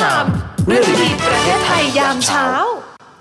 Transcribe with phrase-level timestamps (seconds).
[0.00, 0.26] ชาม
[0.66, 2.46] เรื่องดีประเทศไทยยามเช้า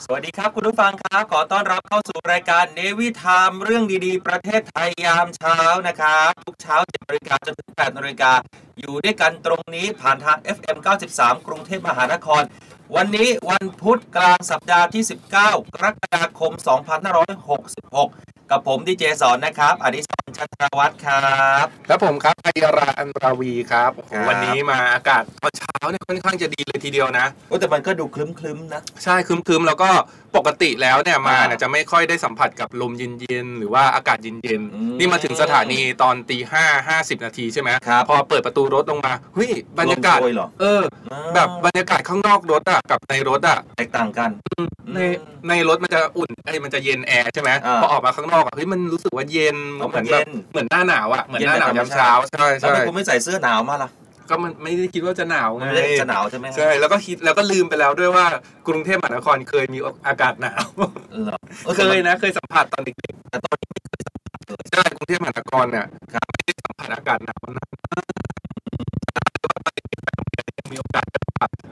[0.06, 8.32] สวัสดีครับคุณผู้ฟังครับขอต้อนรับเข้าสู่รายการเนวิทามเรื่องดีๆ ประเทศไทยยามเช้านะครับทุกเช้า7นาฬิกาจนถึง8นาฬิกา
[8.80, 10.78] อยู่ด้วยกันตรงนี้ผ่านทาง FM
[11.12, 12.44] 93 กรุงเทพมหานคร
[12.96, 15.36] วันนี้วันพุธกลางสัปดาห์ที่ 19 ก
[15.84, 16.52] รกฎาคม
[17.44, 29.90] 2566 กับผมดีเจสอนนะครับอดิศรชัตรวัฒน์ครับครับผมครับไอยราอันราวีครับโอ้โหครับ วันนี้มาอากาศตอนเช้าเนี่ยค่อนข้างจะดีเลยทีเดียวนะ โอ้แต่มันก็ดูคลึ้มๆนะ ใช่ครึมๆแล้วก็
[30.38, 40.84] ปกติแล้วเนี่ยมาอ่าเนี่ยจะไม่ค่อยได้สัมผัสกับลมเย็นๆหรือว่าอากาศเย็นอืมๆนี่มาถึงสถานีตอนตีห้าห้าสิบนาทีใช่ไหมครับ พอเปิดประตูรถลงมาเฮ้ยบรรยากาศ ลมโชยเหรอเออ
[41.36, 44.30] แบบบรรยากาศข้างนอกรถอะกับในรถอะแตกต่างกัน
[44.96, 45.00] ใน
[45.50, 53.90] ในรถมันจะอุ่นไอ้ยมันจะเย็นแอร์ใช่ไหมอ่า พอออกมาข้างนอกอะเฮ้ยมันรู้สึกว่าเย็นอ๋อเหมือนมันแบเย็บนเหมือนหน้าหนาวอะเหมือนเย็นหน้าหนาวแบบธรรมยามเช้าใช่แล้วใช่ทำไมคุณไม่ใส่เสื้อหนาวมาล่ะ
[54.30, 58.26] ก็มันไม่ได้คิดว่าจะหนาวไงไม่ได้จะหนาวใช่ไหมใช่แล้วก็คิดแล้วก็ลืมไปแล้วด้วยว่า
[58.68, 60.66] กรุงเทพมหานครเคยมีอากาศหนาว
[61.26, 61.38] เหรอ
[61.78, 62.96] เคยนะเคยสัมผัสตอนเด็ก
[63.30, 67.66] แต่ตอนนี้ไม่เคยสัมผัสเลยๆใช่กรุงเทพมหานครเนี่ยครับไม่ได้สัมผัสอากาศหนาวนะ
[70.72, 71.03] มีโอกาส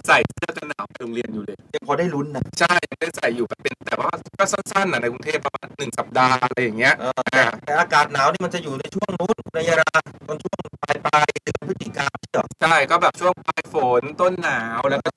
[0.07, 9.89] ใส่เสื้อกันหนาวไปโรงเรียนอยู่เลย ยังพอได้ลุ้นนะใช่ยังได้ใส่อยู่แบบเป็นแต่ว่าก็สั้นๆนะในกรุงเทพประมาณหนึ่งสัปดาห์อะไรอย่างเงี้ยเออแต่แต่อากาศหนาวนี่มันจะอยู่ในช่วงนู้นในยารา
[10.27, 15.09] ตอนช่วงปลายปลายๆเดือนพฤศจิกาใช่เหรอใช่ก็แบบช่วงปลายฝนต้นหนาวแล้วก็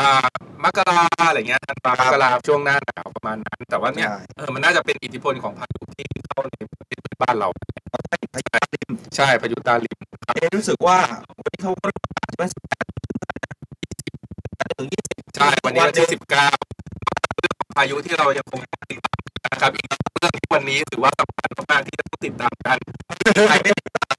[0.00, 0.10] อ่า
[0.64, 7.48] มกราอะไรเงี้ยธันวามกราช่วงหน้าหนาวประมาณนั้น แต่ว่าเนี่ยใช่เออมันน่าจะเป็นอิทธิพลของพายุที่เข้าในประเทศบ้านเรา
[8.02, 8.26] พายุ
[8.74, 9.98] ริมใช่พายุตาลิม
[10.34, 10.98] เอ๊ะรู้สึกว่า
[11.44, 11.88] วันนี้เขาก็
[12.30, 12.86] ใช่ไหมสิบแปด
[14.78, 16.48] ถึงยี่สิบใช่วันนี้วันที่หงสิบเก้า
[17.38, 19.18] เรื่องของพายุที่เรายังคงติดตาม
[19.52, 19.86] นะครับอีก
[20.18, 22.78] เรื่องที่วันนี้ถือว่าสำคัญมากๆที่จะต้องติดตามกัน
[23.48, 24.16] ใครไม่ได้ตาม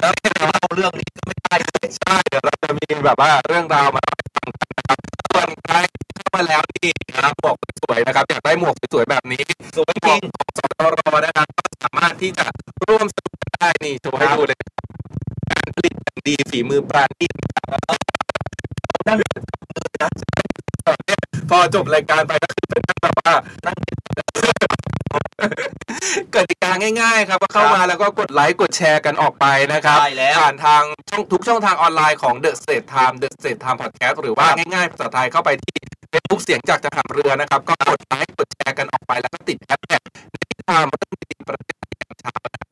[0.00, 4.98] แล้วไม่เล่าเรื่องนี้ก็ไม่ได้เลยใช่เดี๋ยวเราจะมีแบบว่าเรื่องราวมาเล่าให้ฟังกันนะครับ
[5.32, 5.76] ส่วนใคร
[6.14, 9.42] เข้ามาแล้วนี่นะครับหมวกสวยๆนะครับอยากได้หมวกสวยๆแบบนี้
[9.76, 10.80] สวยจริงของสต
[11.14, 12.44] รนะครับก็สามารถที่จะ
[12.88, 14.58] ร่วมสนุกได้นี่โชว์ให้ดูเลย
[15.50, 17.98] การผลิตอย่างดีฝีมือปราณีตนะครับ
[19.08, 19.18] นั่น
[21.50, 23.34] พอจบรายการไปก็คือเป็นแบบว่า
[23.66, 23.76] นั่ง
[26.34, 26.70] กติกา
[27.00, 35.76] ง่ายๆ ครับก็เข้ามาแล้วก็กดไลค์กดแชร์กันออกไปนะครับได้แล้วผ่านทางช่องทุกช่องทางออนไลน์ของ The State Time The State Time Podcast หรือว่าครับง่ายๆภาษาไทยเข้าไปที่
[36.12, 40.02] Facebook เสียงจากทหารเรือนะครับ ก็กดไลค์กดแชร์กันออกไปแล้วก็ติดแฮชแท็ก
[40.32, 40.36] ใน
[40.70, 42.67] ทางเรื่องดีๆประเทศไทยยามเช้าน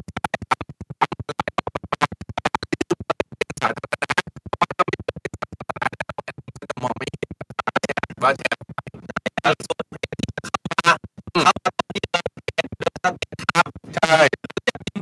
[8.27, 8.59] ว่าแชร์
[9.43, 10.93] แล้วส่วนเขามา
[11.31, 12.21] เข้ามาตอนนี้เรา
[12.55, 14.15] เป็นเรื่องทำใช่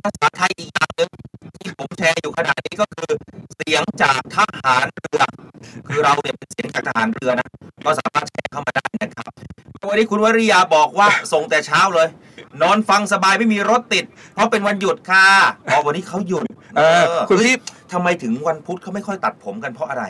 [0.05, 1.11] ภาษาไทยอีกอย่างหนึ่ง
[1.59, 3.11] ที่ผมแชร์อยู่ขณะนี้ก็คือ
[3.57, 5.23] เสียงจากทหารเรือ
[5.87, 7.49] คือเราเนี่ยเป็นเสียงจากทหารเรือนะ
[7.85, 9.31] ก็สามารถแชร์เข้ามาได้นะครับ
[9.89, 12.09] วันนี้คุณวริยาบอกว่าส่งแต่เช้าเลย
[12.63, 15.27] นอนฟังสบายไม่มีรถติด เพราะเป็นวันหยุดค่ะ
[15.69, 16.45] อ๋อวันนี้เขาหยุด
[16.77, 17.57] เออ คุณพี่
[17.93, 20.05] ทำไมถึงวันพุธเขาไม่ค่อยตัดผมกันเพราะอะไร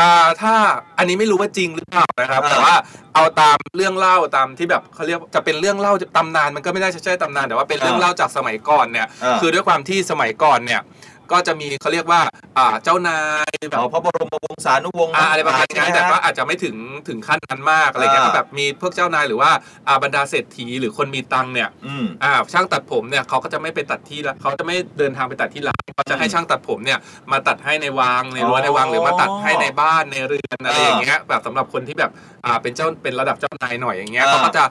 [0.00, 0.54] อ่าถ้า
[0.98, 2.74] อันนี้ไม่รู้ว่าจริงหรือเปล่านะครับอ่าแต่ว่า
[3.14, 10.80] เอาตามเรื่องเล่าตามที่แบบเขาเรียกจะเป็นเรื่องเล่าตำนานมันก็ไม่ได้ใช่ตำนานแต่ว่าเป็นเรื่องเล่าจากสมัยก่อนเนี่ยอ่าคือด้วยความที่สมัยก่อนเนี่ย
[11.32, 12.20] ก็จะมีเขาเรียกว่า
[12.58, 16.76] อ่าเจ้านายแบบเอาพระบรมวงศานุวงศ์อ่าอะไรประมาณนี้ใช่ไหแต่ก็อาจจะไม่ถึง
[17.08, 19.50] ถึงขั้นนั้นมากอะไรเงี้ยอ่าก็แบบมีพวกเจ้านายหรือว่า
[19.88, 26.98] อ่าบรรดาเศรษฐีหรือคนมีตังค์เนี่ยอืมอ่าช่างตัดผมเนี่ยเขาก็จะไม่ไปตัดที่ละเขาจะไม่เดินทางไปตัดที่ร้านเขาจะให้ช่างตัดผมเนี่ย
[27.32, 32.10] มาตัดให้ในวังในรั้วอ๋อในวังหรือมาตัดให้ในบ้านในเรือนอะไรอย่างเงี้ยแบบสำหรับคนที่แบบ
[32.44, 34.64] อ่าเป็นเจ้าเป็นระดับเจ้านายหน่อยอย่างเงี้ยอ่าเขาก็จะ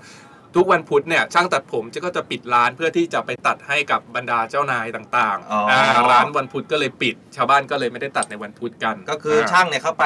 [0.56, 5.82] ทุกวันพุธเนี่ยช่างตัดผมจะก็จะปิดร้านเพื่อที่จะไปตัดให้กับบรรดาเจ้านายต่างอ๋ออ่า
[6.12, 10.06] ร้านวันพุธก็เลยปิด ชาวบ้านก็เลยไม่ได้ตัดในวันพุธกันก็คือช่างเนี่ยเขาไป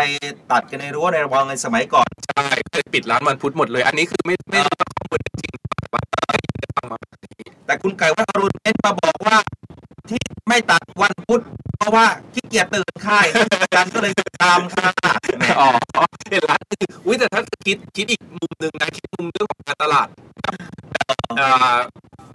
[0.51, 6.24] ตัดกันในรั้วในวังในสมัยก่อน ใช่ก็เลยปิดร้านวันพุธหมดเลย อันนี้คือไม่ไม่รู้ว่าข้อมูลจริงๆแต่ว่าได้
[6.75, 9.37] ฟังมาแบบนี้แต่คุณไก่วัดอรุณเม้นมาบอกว่า
[10.09, 11.41] ที่ไม่ตัดวันพุธ
[11.77, 13.25] เพราะว่าขี้เกียจตื่นค่าย
[13.75, 14.13] กันก็เลย
[14.43, 14.89] ตามค่ะ
[15.37, 15.69] แหมอ๋อ
[16.29, 20.07] เห็นร้านอื่นอุ้ยแต่ถ้าคิดคิดอีกมุมหนึ่งนะคิดมุมเรื่องของการตลาด
[21.39, 21.77] อ่า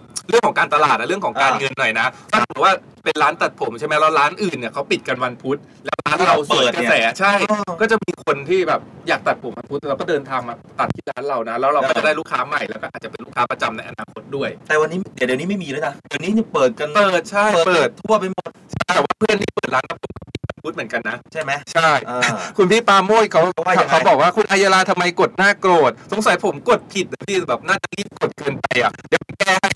[0.33, 18.49] รื่องของการตลาดอะเรื่องของการอ่าเงินหน่อยนะถ้าสมมติว่าเป็นร้านตัดผมใช่ไหมแล้วร้านอื่นเนี่ยเขาปิดกันวันพุธแล้วร้านเราสวนกระแสใช่เออก็จะมีคนที่แบบอยากตัดผมวันพุธเราก็เดินทางมาตัดที่ร้านเรานะแล้วเราก็จะได้ลูกค้าใหม่แล้วก็อาจจะเป็นลูกค้าประจำในอนาคตด้วย แต่วันนี้เดี๋ยวเดี๋ยวนี้ไม่มีแล้วนะเดี๋ยวนี้นี่เปิดกันเปิดใช่เปิดทั่วไปหมด
[18.87, 29.69] แต่ว่าเพื่อนที่เปิดร้านตัดผมวันพุธเหมือนกันนะ ใช่ไหมใช่อ่าคุณพี่ปาโมยเขาเขาว่ายังไงเขาบอกว่าคุณอัยราทำไมกดหน้าโกรธ สงสัยผมกดผิดนะพี่แบบน่าจะรีบกดเกินไปอะเดี๋ยวแก้ให้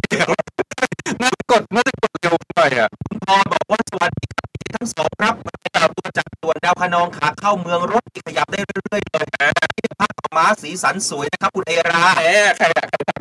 [1.21, 5.35] น่าจะกดน่าจะกดเร็วไปอะคุณพอบอกว่าสวัสดีครับทั้งสองครับ
[5.75, 12.21] จากตัวจากตัวนดาวคะนองขาเข้าเมืองรถที่ขยับได้เรื่อยๆเลยนะที่พักม้าสีสันสวยนะครับ คุณเอราแหม
[12.57, 13.17] ใครอะใครอะ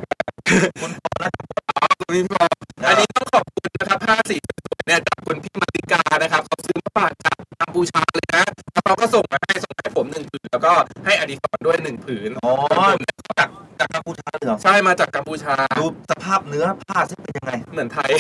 [0.81, 1.31] คุณพอนะ
[1.77, 2.45] อ๋อคุณพี่ปอ
[2.87, 4.37] อันนี้ต้องขอบคุณนะครับผ้าสี
[4.67, 10.73] สวยๆเนี่ยจากคุณพี่มาริกานะครับเขาซื้อ มาฝากจากกัมพูชาเลยนะแล้วเขาก็ส่งมาให้ส่งให้ผมหนึ่งผืนแล้วก็
[11.05, 13.49] ให้อดีศรด้วยหนึ่งผืนอ๋อผมเนี่ยจาก
[13.81, 18.11] จากกัมพูชาเลยเหรอใช่มาจากกัมพูชาดูสภาพเนื้อผ้าซิเป็นยังไง เหมือนไทย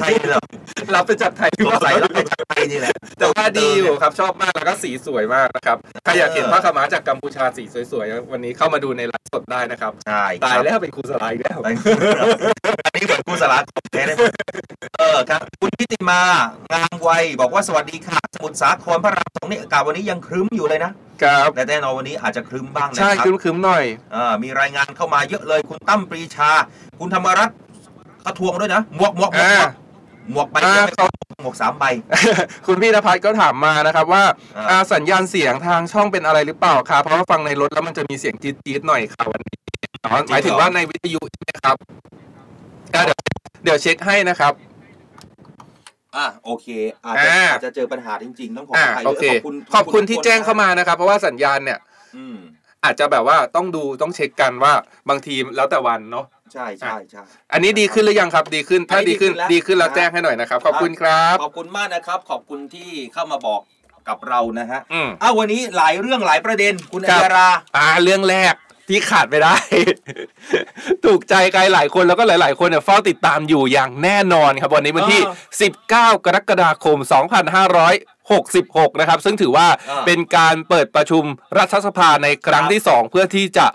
[0.00, 0.42] ไทยเลยเหรอ
[0.94, 11.58] รับไปจากไทยสงสัยแล้วไปจากไทยนี่แหละแต่ว่าดีอยู่ครับชอบมากแล้วก็สีสวยมากนะครับใครอยากเห็นผ้าขาวม้าจากกัมพูชาสีสวยๆวันนี้เข้ามาดูในไลฟ์สดได้นะครับใช่ตายครับแล้วเป็นครูสไลด์แล้ว
[12.84, 14.16] อันนี้เหมือนกูสลาของแท้เลย
[14.98, 16.20] เออครับ คุณพิติมา
[16.72, 20.92] งามวัยบอกว่าสวัสดีค่ะสมุทรสาครพระรามสองนี่อากาศวันนี้ยังครึ้มอยู่เลยนะ
[21.22, 26.50] ครับแต่แน่นอนวันนี้อาจจะครึ้มบ้างนะใช่ครับคืมๆหน่อยเอ่อมีรายงานเข้ามาเยอะเลยคุณตั้มปรีชา
[26.98, 27.56] คุณธรรมรัตน์
[28.22, 29.68] เขาทวงด้วยนะหมวกหมวกหมวกอ่า
[30.32, 31.06] หมวกใบอ่าเดียวไม่พอ
[31.42, 31.84] หมวกสามใบ
[32.66, 34.22] คุณพี่นภัสก็ถามมานะครับว่า
[34.56, 39.56] อ่า อ่าสัญญาณเสียงทางช่องเป็นอะไรหรือเปล่าครับเพราะว่าฟังในรถแล้วมันจะมีเสียงจี๊ดๆหน่อยค่ะวันนี้
[40.04, 41.76] อ๋อหมายถึงว่าในวิทยุใช่ไหมครับ
[42.94, 43.18] อ่าเดี๋ยว
[43.64, 44.52] เดี๋ยวเช็คให้นะครับ
[46.16, 46.66] อะโอเค
[47.04, 51.78] อาจจะอ่า อาจจะเจอปัญหาจริง ๆ ต้องขออ่าอภัยโอด้วยเคขอบคุณขอบคุณทุกที่แจ้งเข้ามานะครับ เพราะว่าสัญญาณเนี่ย
[52.16, 52.38] อืม
[52.84, 54.72] อาจจะแบบว่าต้องดูต้องเช็คกันว่า
[55.08, 57.22] บางทีแล้วแต่วันเนาะใช่ใช่ใช่
[57.52, 63.60] อันนี้ดีขึ้นหรือยังครับ ดีขึ้นถ้าอันนี้ดีขึ้นดีดีขึ้ขึ้นนแล้แล้ววแจ้งให้หน่อยนะครับ ขอบคุณครับ ขอบคุณมากนะครับ ขอบคุณที่เข้ามาบอก
[64.08, 68.54] กับเรานะฮะอืม อ้าววันนี้หลายเรื่องหลายประเด็นคุณครัอับยรา อ่าเรื่องแรก
[68.90, 69.56] ที่ขาดไม่ได้
[71.04, 75.20] ถูกใจใครหลายคนแล้วก็หลาย ๆ คนเนี่ยเฝ้าติดตามอยู่อย่างแน่นอนครับ วันนี้วันที่
[75.72, 76.98] 19 กรกฎาคม
[78.38, 79.66] 2566 นะครับ ซึ่งถือว่า
[80.06, 81.24] เป็นการเปิดประชุม
[81.58, 83.66] รัฐสภาในครั้งที่ 2 เพื่อที่จะ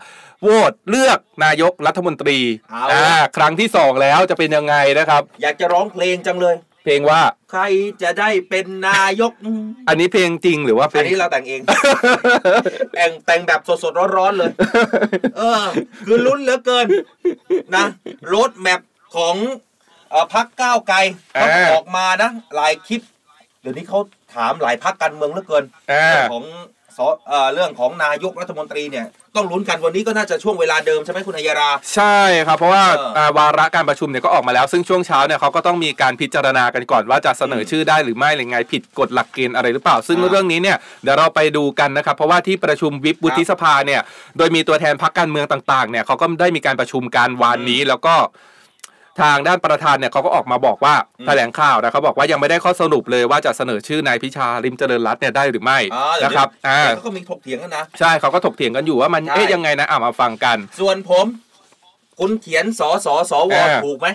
[0.41, 2.39] โหวตเลือกนายกรัฐมนตรี
[2.71, 3.07] เอาอ่า
[3.37, 7.21] ครั้งที่ 2 แล้วจะเป็นยังไงนะครับ อยากจะร้องเพลงจังเลย เพลงว่า
[7.51, 7.61] ใคร
[8.03, 9.31] จะได้เป็นนายก
[9.87, 11.61] อันนี้เพลงจริงหรือว่าเพลอันง นี้เราแต่งเอง
[12.93, 14.51] แต่งแต่งแบบสดๆร้อนๆเลย
[15.37, 15.63] เออ
[16.05, 16.85] คือลุ้นเหลือเกิน
[17.75, 17.85] นะ
[18.33, 18.81] รถแมพ
[19.15, 19.35] ของ
[20.09, 20.97] เอ่อพักก้าวไกล
[21.41, 23.01] ต้องอ่าออกมานะ หลายคลิป
[23.61, 23.99] เดี๋ยวนี้เขา
[24.35, 26.43] ถามหลายพักการเมืองเหลือเกินอ่า เรื่องของ
[26.97, 29.05] สเอ่อเรื่องของนายกรัฐมนตรีเนี่ย
[29.35, 44.01] ต้องลุ้นกันวันนี้ก็น่าจะช่วงเวลาเดิมใช่ไหมคุณอัยรา ใช่ครับเพราะว่าเอออ่าวาระการประชุมเนี่ยก็ออกมาแล้ว ซึ่งช่วงเช้าเนี่ยเขาก็ต้องมีการพิจารณากันก่อนว่าจะเสนอชื่อได้หรือไม่หรือไงผิดกฎหลักเกณฑ์อะไรหรือเปล่า ซึ่งอ่าเรื่องนี้เนี่ยเดี๋ยวเราไปดูกันนะครับเพราะว่าที่ประชุมวิปวุฒิสภาเนี่ย
[44.37, 48.15] โดยมีตัวแทนพรรคการเมืองต่างๆเนี่ยเขาก็ได้มีการประชุมการวานนี้แล้วก็
[49.21, 61.25] ทางด้านประธานเนี่ยเขาก็ออกมาบอกว่าอืมแถลงข่าวนะเขาบอกว่ายังไม่ได้ข้อสรุปเลยว่าจะเสนอชื่อนายพิชาลิมเจริญรัตน์เนี่ยได้หรือไม่อ่าเดี๋ยวนะครับอ่าเดี๋ยวเขาก็มีถกเถียงกันนะ ใช่เขาก็ถกเถียงกันอยู่ว่ามันใช่เอ๊ะยังไงนะอะมาฟังกัน ส่วนผม
[62.19, 64.07] คุณเขียนสอสอสวอ่าถูกไหม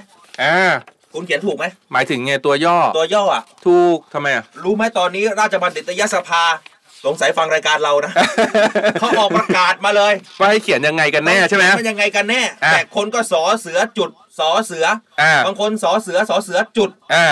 [0.42, 0.71] อ่า
[1.14, 6.45] คุณเขียนถูกไหมหมายถึงไงตัวย่อตัวย่ออะ ถูกทำไมอะรู้ไหมตอนนี้ราชบัณฑิตยสภา
[7.04, 8.12] สงสัยฟังรายการเรานะ
[9.00, 14.87] เขาออกประกาศมาเลยว่าให้เขียนยังไงกันแน่ใช่ไหมมันยังไงกันแน่อะแต่คนก็สอเสือจุด สอเสือ
[15.20, 17.28] อ่าบางคนสอเสือสอเสือจุดอ่า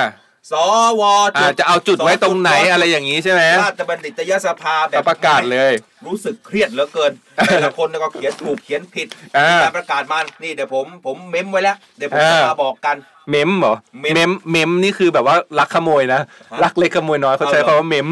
[0.53, 0.55] ส
[1.01, 1.03] ว
[1.37, 5.73] อ่าจุดจะเอาจุดไว้ตรงไหนสจุดอะไรอย่างนี้ใช่ไหมราชบัณฑิตยสภาแบก็บประกาศเลย
[6.07, 7.13] รู้สึกเครียดเหลือเกิน
[7.47, 12.97] แต่ละคนก็เขียนถูกเขียนผิดอ่าการประกาศมานี่เดี๋ยวผมผมเม้มไว้แล้วเดี๋ยวผมจะอ่ามมาบอกกัน
[13.31, 18.07] เม้มเหรอเม้มเม้มเม้มนี่คือแบบว่ารักขโมยนะฮะรักเล็กขโมยน้อยเขาใช้เอาเหรอคำว่าเม้ม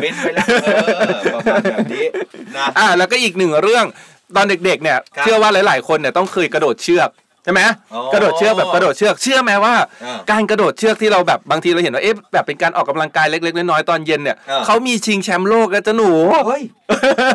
[0.00, 2.06] เม้มไว้แล้วเออประมาณแบบนี้
[2.56, 3.84] นะอ่าแล้วก็อีกหนึ่งเรื่อง
[4.36, 7.08] ตอนเด็กๆเนี่ยครับเชื่อว่าหลาย ๆ คนเนี่ยต้องเคยกระโดดเชือก
[7.44, 16.10] ใช่ไหมอ๋อกระโดดเชือกแบบกระโดดเชือกเชื่อไหมว่า อ่าการกระโดดเชือกที่เราแบบบางทีเราเห็นว่าเอ๊ะแบบเป็นการออกกำลังกายเล็กๆน้อยๆตอนเย็นเนี่ยอ่า เขามีชิงแชมป์โลกกันจ้ะหนู
[16.46, 16.62] เฮ้ย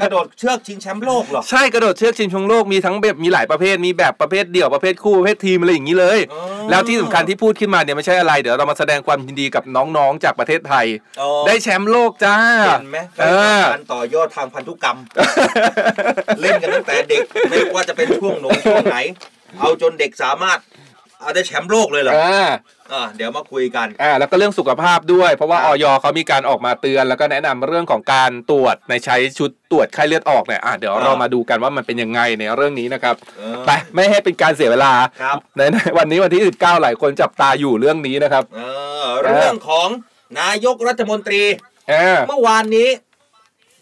[0.04, 10.86] กระโดดเชือกชิงแชมป์โลกเหรอ ใช่กระโดดเชือกชิงแชมป์โลกมีทั้งแบบมีหลายประเภทมีแบบประเภทเดี่ยวประเภทคู่ประเภททีมอะไรอย่างนี้เลย อ๋อ แล้วที่สำคัญที่พูดขึ้นมาเนี่ยไม่ใช่อะไรเดี๋ยวเรามาแสดงความยินดีกับน้องๆจากประเทศไทย
[11.22, 12.36] อ๋อได้แชมป์โลกจ้า
[12.66, 13.26] เห็นไหมเอ
[13.60, 14.98] อ การต่อยอดทางพันธุกรรม
[16.42, 19.00] เล่นกันตั้งแต่เด็กไม่ว่าจะเป็นช่วงหนงช่วงไหน
[19.60, 20.60] เอาจนเด็กสามารถ
[21.22, 22.48] เอาได้แชมป์โลกเลยเหรออ่า
[22.94, 38.60] อ่าเดี๋ยวมาคุยกันอ่าแล้วก็เรื่องสุขภาพด้วย เพราะว่าครัอบอยเขามีการออกมาเตือน แล้วก็แนะนำเรื่องของการตรวจในใช้ชุดตรวจไข้เลือดออกเนี่ยอะเดี๋ยวเรามาดูกันว่ามันเป็นยังไงในเรื่องนี้นะครับเออไปไม่ให้เป็นการเสียเวลาครับในในวันนี้วันที่ 19 หลายคนจับตาอยู่เรื่องนี้นะครับเอ
[39.04, 39.88] อเรื่องของ
[40.40, 41.44] นายกรัฐมนตรี
[41.92, 42.90] อ่าเมื่อวานนี้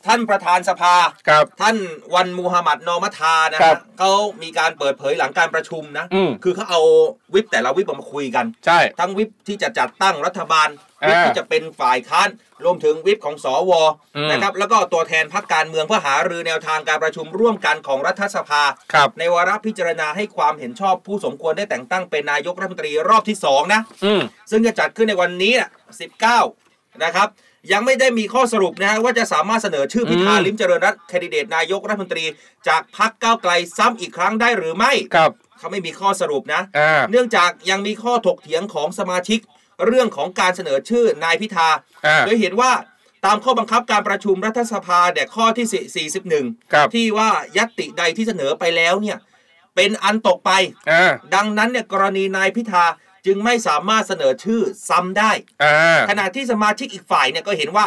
[0.08, 0.96] ท่านประธานสภา
[1.30, 1.76] ครับท่าน
[2.16, 6.82] วันมูฮัมหมัดนอมัทานะครัฮะบเขามีการเปิดเผยหลังการประชุมนะ อืม คือเขาเอา
[7.34, 10.70] วิปแต่ละวิปมาคุยกัน ใช่ ทั้งวิปที่จะจัดตั้งรัฐบาล
[11.04, 12.30] อ่าวิปที่จะเป็นฝ่ายค้าน
[12.66, 13.72] รวมถึงวิปของสว
[14.16, 24.22] อืม นะครับแล้วก็ตัวแทนพรรคการเมืองเพื่อหารือแนวทางการประชุมร่วมกันของรัฐสภา ครับ ในวาระพิจารณาให้ความเห็นชอบผู้สมควรได้แต่งตั้งเป็นนายกรัฐมนตรีรอบที่สองนะ อืม
[24.52, 25.70] ซึ่งจะจัดขึ้นในวันนี้น่ะ
[26.36, 27.28] 19 นะครับ
[27.72, 32.26] ยังไม่ได้มีข้อสรุปนะฮะว่าจะสามารถเสนอชื่อพิธาอืมลิมเจริญรัตน์แคนดิเดตนายกรัฐมนตรี
[32.68, 39.40] จากพรรคก้าวไกลซ้ำอีกครั้งได้หรือไม่ ครับ เขาไม่มีข้อสรุปนะ อ่า เนื่องจากยังมีข้อถกเถียงของสมาชิก
[39.86, 41.70] เรื่องของการเสนอชื่อนายพิธา
[42.06, 42.72] อ่าโดยเห็นว่า
[43.26, 49.18] ตามข้อบังคับการประชุมรัฐสภาเนี่ยข้อที่41ครับที่ว่ายัตติใดที่เสนอไปแล้วเนี่ย
[49.76, 50.52] เป็นอันตกไป
[50.92, 52.86] อ่า ดังนั้นเนี่ยกรณีนายพิธา
[53.26, 55.32] จึงไม่สามารถเสนอชื่อซ้ำได้
[55.64, 57.86] อ่าขณะที่สมาชิกอีกฝ่ายเนี่ยก็เห็นว่า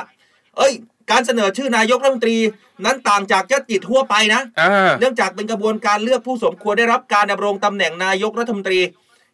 [0.56, 0.72] เอ้ย
[1.10, 2.38] การเสนอชื่อนายกรัฐมนตรี
[2.84, 8.80] นั้นต่างจากยติทั่วไปนะอ่าเนื่องจากเป็นกระบวนการเลือกผู้สมควรได้รับการดำรงตำแหน่งนายกรัฐมนตรี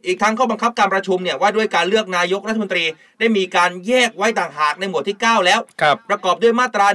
[0.06, 2.84] อีกทั้งข้อบังคับการประชุมเนี่ยว่าด้วยการเลือกนายกรัฐมนตรี
[3.18, 6.86] ได้มีการแยกไว้ต่างหากในหมวดที่ 9 แล้วครับประกอบด้วยมาตรา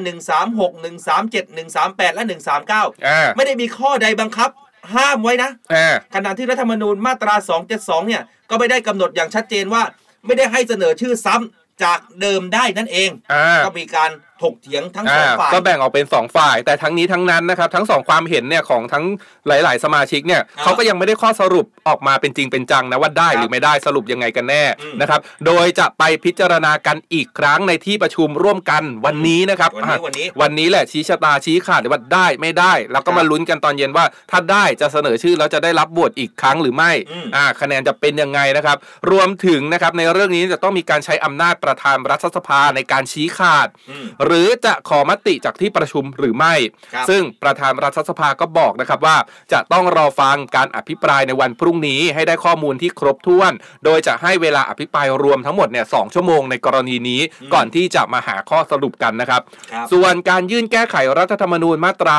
[0.56, 0.72] 136
[1.14, 2.24] 137 138 และ
[2.66, 4.50] 139อ่าไม่ได้มีข้อใดบังคับ
[4.96, 7.36] ห้ามไว้นะอ่าขณะที่รัฐธรรมนูญมาตรา
[7.72, 9.84] 272 เนี่ย ก็ไม่ได้กำหนดอย่างชัดเจนว่า
[10.26, 14.12] ไม่ได้ให้เสนอชื่อซ้ำจากเดิมได้นั่นเองอ่าก็มีการ
[14.44, 19.06] ถกเถียงทั้งสองอ่าฝ่ายก็แบ่งออกเป็น2ฝ่าย แต่ทั้งนี้ทั้งนั้นนะครับทั้งสองความเห็นเนี่ยของทั้ง
[19.48, 38.78] หลาย ๆ สมาชิกเนี่ยอ่าเขาก็ยังไม่ได้ข้อสรุปออกมาเป็นจริงเป็นจังนะว่าได้ครับหรือไม่ได้สรุปยังไงกันแน่อืมนะครับโดยจะไปพิจารณากันอีกครั้งในที่ประชุมร่วมกันวันนี้นะครับวันนี้อะวันนี้วันนี้แหละชี้ชะตาชี้ขาดว่าได้ไม่ได้ แล้วก็ครับมาลุ้นกันตอนเย็นว่า ถ้าได้จะเสนอชื่อแล้วจะได้รับบทอีกครั้งหรือไม่อืมอ่าคะแนนจะเป็นยังไงนะครับ
[39.12, 46.54] รวมถึงนะครับในเรื่องนี้จะต้องมีการใช้อำนาจประธานรัฐสภาในการชี้ขาดอืมหรือจะขอมติจากที่ประชุมหรือไม่
[46.94, 49.18] ครับซึ่งประธานรัฐสภาก็บอกนะครับว่า
[49.54, 53.52] จะต้องรอฟังการอภิปรายในวันพรุ่งนี้ให้ได้ข้อมูลที่ครบถ้วน
[53.86, 57.22] โดยจะให้เวลาอภิปรายรวมทั้งหมดเนี่ยสชั่วโมงในกรณีนี้
[57.54, 59.42] ก่อนที่จะมาหาข้อสรุปกันนะครับ
[59.74, 62.16] ครับส่วนการยื่นแก้ไขรัฐธรรมนูญมาตรา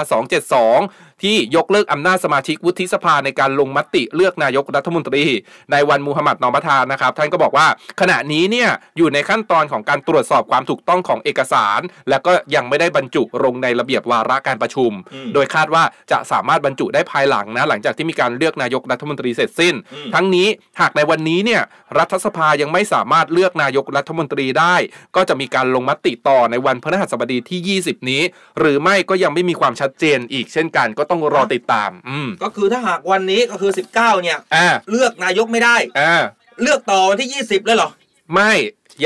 [0.61, 5.25] 272 ที่ยกเลิกอำนาจสมาชิกวุฒิสภาในการลงมติเลือกนายกรัฐมนตรี
[5.73, 7.67] ในวันมูฮัมหมัดนอมัทานะครับ ท่านก็บอกว่า
[8.01, 20.49] ขณะนี้เนี่ยอยู่ในขั้นตอนของการตรวจสอบความถูกต้องของเอกสาร และก็ยังไม่ได้บรรจุลงในระเบียบวาระการประชุมอืมโดยคาดว่าจะสามารถบรรจุได้ภายหลังนะหลังจากที่มีการเลือกนายกรัฐมนตรีเสร็จสิ้นอืมทั้งนี้
[20.81, 21.63] หากในวันนี้เนี่ย
[21.99, 24.77] รัฐสภายังไม่สามารถเลือกนายกรัฐมนตรีได้
[25.17, 28.23] ก็จะมีการลงมติต่อในวันพฤหัสบดีที่ 20 นี้
[28.59, 36.15] หรือไม่ก็ยังไม่มีความชัดเจนอีกเช่นกันก็ต้องรอติดตาม อืมก็คือถ้าหากวันนี้ก็คือ 19 เนี่ยอ่าเลือกนายกไม่ได้อ่า
[36.63, 37.91] เลือกต่อวันที่ 20 เลยเหรอ
[38.35, 38.53] ไม่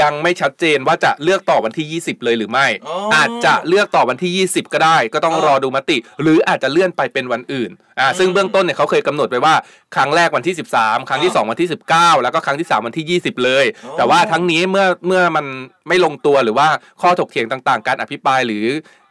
[0.01, 9.55] ยังไม่ชัดเจนว่าจะเลือกต่อวันที่ 20 เลยหรือไม่ อ๋อออาจจะเลือกต่อวันที่ 20 ก็ได้ ก็ต้องอ๋อรอดูมติ หรืออาจจะเลื่อนไปเป็นวันอื่นอ่าซึ่งเบื้องต้นเนี่ยเขาเคยกำหนดไว้ว่า
[9.97, 15.47] ครั้งแรกวันที่ 13 ครั้งที่ 2 วันที่ 19 แล้วก็ครั้งที่ 3 วันที่ 20 เลย อ๋อ แต่ว่าทั้งนี้เมื่อเมื่อมัน
[15.89, 16.69] ไม่ลงตัวหรือว่า
[17.03, 18.67] ข้อถกเถียงต่างๆ การอภิปรายหรือ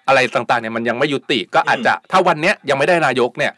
[0.07, 3.53] อะไรต่างๆเนี่ยมันยังไม่ยุติก็อาจจะถ้าวันเนี้ยยังไม่ได้นายกเนี่ย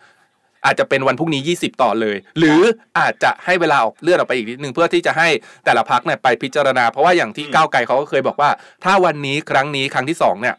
[0.66, 2.62] อาจจะเป็นวันพรุ่งนี้ 20 ต่อเลย หรือ
[3.00, 5.28] อาจจะให้เวลาออกเลื่อนออกไปอีกนิดนึงเพื่อที่จะให้
[5.66, 8.50] แต่ละพักเนี่ยไปพิจารณา เพราะว่าอย่างที่อืมก้าวไกลเขาก็เคยบอกว่า
[8.84, 10.56] ถ้าวันนี้ครั้งนี้ครั้งที่สองเนี่ย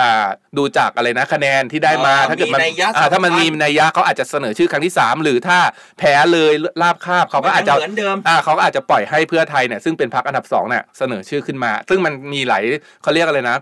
[0.00, 0.26] อ่า
[0.58, 5.58] ดูจากอะไรนะคะแนนที่ได้มาอ่าถ้าเกิดมันมีนัยยะอ่าถ้ามันสำคัญมีนัยยะเขาอาจจะเสนอชื่อครั้งที่ 3 หรือถ้า
[5.98, 12.62] แพ้เลยลาบคาบเขาก็อาจจะเหมือนเดิมอ่าเขาก็อาจจะปล่อยให้เพื่อไทยเนี่ยซึ่งเป็นพรรคอันดับสองเนี่ยเสนอชื่อขึ้นมา ซึ่งมันมีหลาย
[13.02, 13.56] เขาเรียกอะไรนะ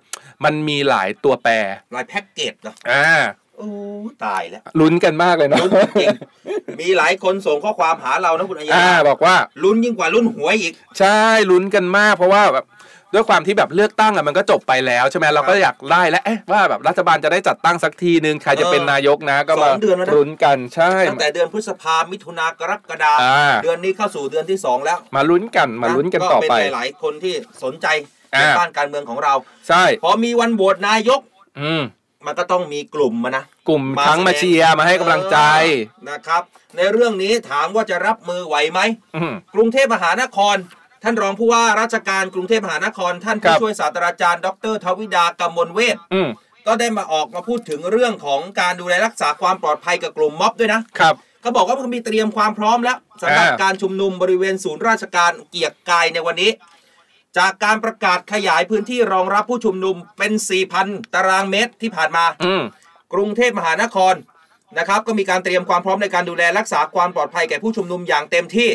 [0.44, 1.52] มันมีหลายตัวแปร
[1.94, 3.06] ลายแพ็กเกจเหรออ่า
[3.58, 3.68] โอ้
[4.24, 5.70] ตายแล้วลุ้นกันมากเลยเนาะลุ้น
[6.00, 11.20] จริงๆมีหลายคนส่งข้อความหาเรานะคุณอัยยาอ่าบอกว่าลุ้นยิ่งกว่าลุ้นหวยอีก ใช่
[11.50, 12.64] ลุ้นกันมากเพราะว่าแบบ
[13.14, 27.86] ด้วยความที่แบบเลือกตั้งอะมันก็จบไปแล้วใช่ไหมเราก็อยากไล่แล้วเอ๊ะว่าแบบรัฐบาลจะได้จัดตั้งสักทีนึงใครจะเป็นนายกนะ ก็มาสองเดือนแล้วนะลุ้นกันใช่ตั้งแต่เดือนพฤษภามิถุนากรกฎาอ่าเดือนนี้เข้าสู่เดือนที่ 2 แล้ว มาลุ้นกันมาลุ้นกันต่อไปก็เป็นหลายๆคนที่สนใจ
[28.30, 29.34] ในอ่าบ้านการเมืองของเรา
[29.68, 31.20] ใช่พอมีวันโหวตนายก
[31.60, 31.82] อืม
[32.26, 36.42] มันก็ต้องมีกลุ่มมานะกลุ่มมาทั้งมาแสดงเชียร์มาให้กำลังใจเออนะครับ
[36.76, 38.80] ในเรื่องนี้ถามว่าจะรับมือไหวไหม
[39.16, 40.56] อืมกรุงเทพมหานคร
[41.02, 46.28] ท่านรองผู้ว่าราชการกรุงเทพมหานคร ท่านครัผู้บช่วยศาสตราจารย์ ดรทวิดากำมลเวทอืม
[46.66, 50.80] ก็ได้มาออกมาพูดถึงเรื่องของการดูแลรักษาความปลอดภัยกับกลุ่มม็อบด้วยนะ
[51.40, 56.50] เขาบอกว่ามันมีเตรียมความพร้อมแล้วสำหรับอ่าการชุมนุมบริเวณศูนย์ราชการเกียรติกายในวันนี้
[57.38, 60.32] จากการประกาศขยายพื้นที่รองรับผู้ชุมนุมเป็น
[60.72, 62.62] 4,000 ตารางเมตรที่ผ่านมาอืม
[63.12, 64.14] กรุงเทพมหานคร
[64.78, 68.68] นะครับ ก็มีการเตรียมความพร้อมในการดูแลรักษาความปลอดภัยแก่ผู้ชุมนุมอย่างเต็มที่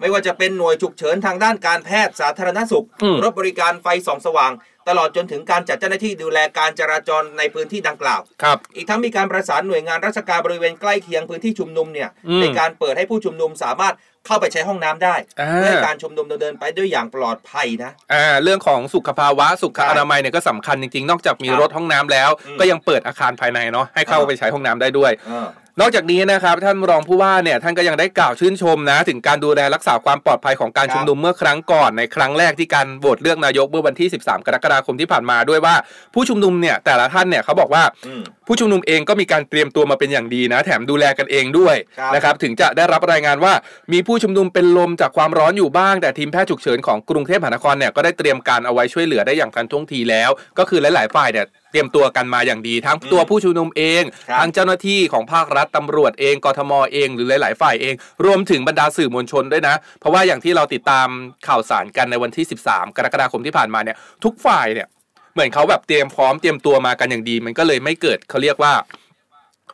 [0.00, 4.52] ไม่ว่าจะเป็นหน่วยฉุกเฉินทางด้านการแพทย์สาธารณสุขอืมรถบริการไฟส่องสว่าง
[4.88, 13.94] ตลอดจนถึงการจัดเจ้าหน้าที่ดูแลการจราจรในพื้นที่ดังกล่าว ครับ อีกทั้งมีการประสานหน่วยงานราชการบริเวณใกล้เคียงพื้นที่ชุมนุมเนี่ยอืม ในการเปิดให้ผู้ชุมนุมสามารถ
[14.26, 25.48] เข้าไปใช้ห้องน้ำได้อ่าเพื่อให้การชุมนุมดำเนินไปด้วยอย่างปลอดภัยนะ อ่าเรื่องของสุขภาวะสุขใช่อนามัยเนี่ยก็สำคัญจริงๆ นอกจากมีครับรถห้องน้ำแล้ว อืมก็ยังเปิดอาคารภายในเนาะให้เข้าอ่า ไปใช้ห้องน้ำได้ด้วย เออ
[25.80, 35.74] นอกจากนี้นะครับท่านรองผู้ว่าเนี่ยท่านก็ยังได้กล่าวชื่นชมนะ ถึงการดูแลรักษาความปลอดภัยของการครับชุมนุมเมื่อครั้งก่อนในครั้งแรกที่การโหวตเลือกนายกเมื่อวันที่ 13 กรกฎาคมที่ผ่านมาด้วยว่า
[36.14, 43.52] ผู้ชุมนุมเนี่ยแต่ละท่านเนี่ยเขาบอกว่าอืมผู้ชุมนุมเองก็มีการเตรียมตัวมาเป็นอย่างดีนะ แถมดูแลกันเองด้วยครับนะครับถึงจะได้รับรายงานว่า
[43.92, 61.08] มีผู้ชุมนุมเป็นลมจากความร้อนอยู่บ้าง แต่ทีมแพทย์ฉุกเฉินของกรุงเทพมหานครเนี่ยก็ได้เตรียมการเอาไว้ช่วยเหลือได้อย่างทันท่วงทีแล้ว ก็คือหลาย ๆ ฝ่ายเนี่ยเต รียมตัวกันมาอย่างดี ทั้งตัวผู้ชุมนุมเองครับทั้งเจ้าหน้าที่ของภาครัฐตำรวจเองกทมเองหรือหลาย ๆ ฝ่ายเอง รวมถึงบรรดาสื่อมวลชนด้วยนะ เพราะว่าอย่างที่เราติดตาม
[61.48, 64.86] ข่าวสารกันในวันที่ 13 กรกฎาคมที่ผ่านมาเนี่ยทุกฝ่ายเนี่ย
[65.34, 68.74] เหมือนเขาแบบเตรียมพร้อมเตรียมตัวมากันอย่างดี มันก็เลยไม่เกิดเขาเรียกว่า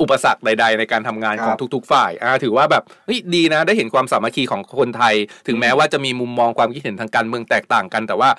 [0.03, 5.15] อุปสรรคใด ๆ ในการทำงานครับของทุก ๆ ฝ่ายอ่าถือว่าแบบเฮ้ยดีนะ ได้เห็นความสามัคคีของคนไทย
[5.47, 8.31] ถึงแม้ว่าจะมีมุมมองความคิดเห็นทางการเมืองแตกต่างกัน แต่ว่า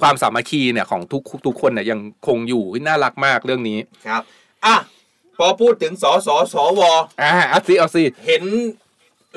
[0.00, 4.22] ความสามัคคีเนี่ยของทุกทุกคนเนี่ยยังคงอยู่เฮ้ยน่ารักมากเรื่องนี้ครับ
[4.64, 4.76] อะ
[5.38, 6.80] พอพูดถึงสสสว
[7.22, 8.44] อ่าเอาสิเอาสิเห็น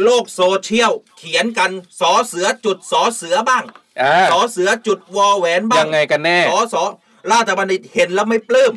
[0.03, 1.71] โลกโซเชียลเขียนกัน
[2.01, 3.63] สอเสือจุดสอเสือบ้าง
[4.01, 6.83] อ่าสอเสือจุดวอแหวนบ้างยังไงกันแน่สอสอ
[7.31, 8.73] ราชบัณฑิตเห็นแล้วไม่ปลื้ม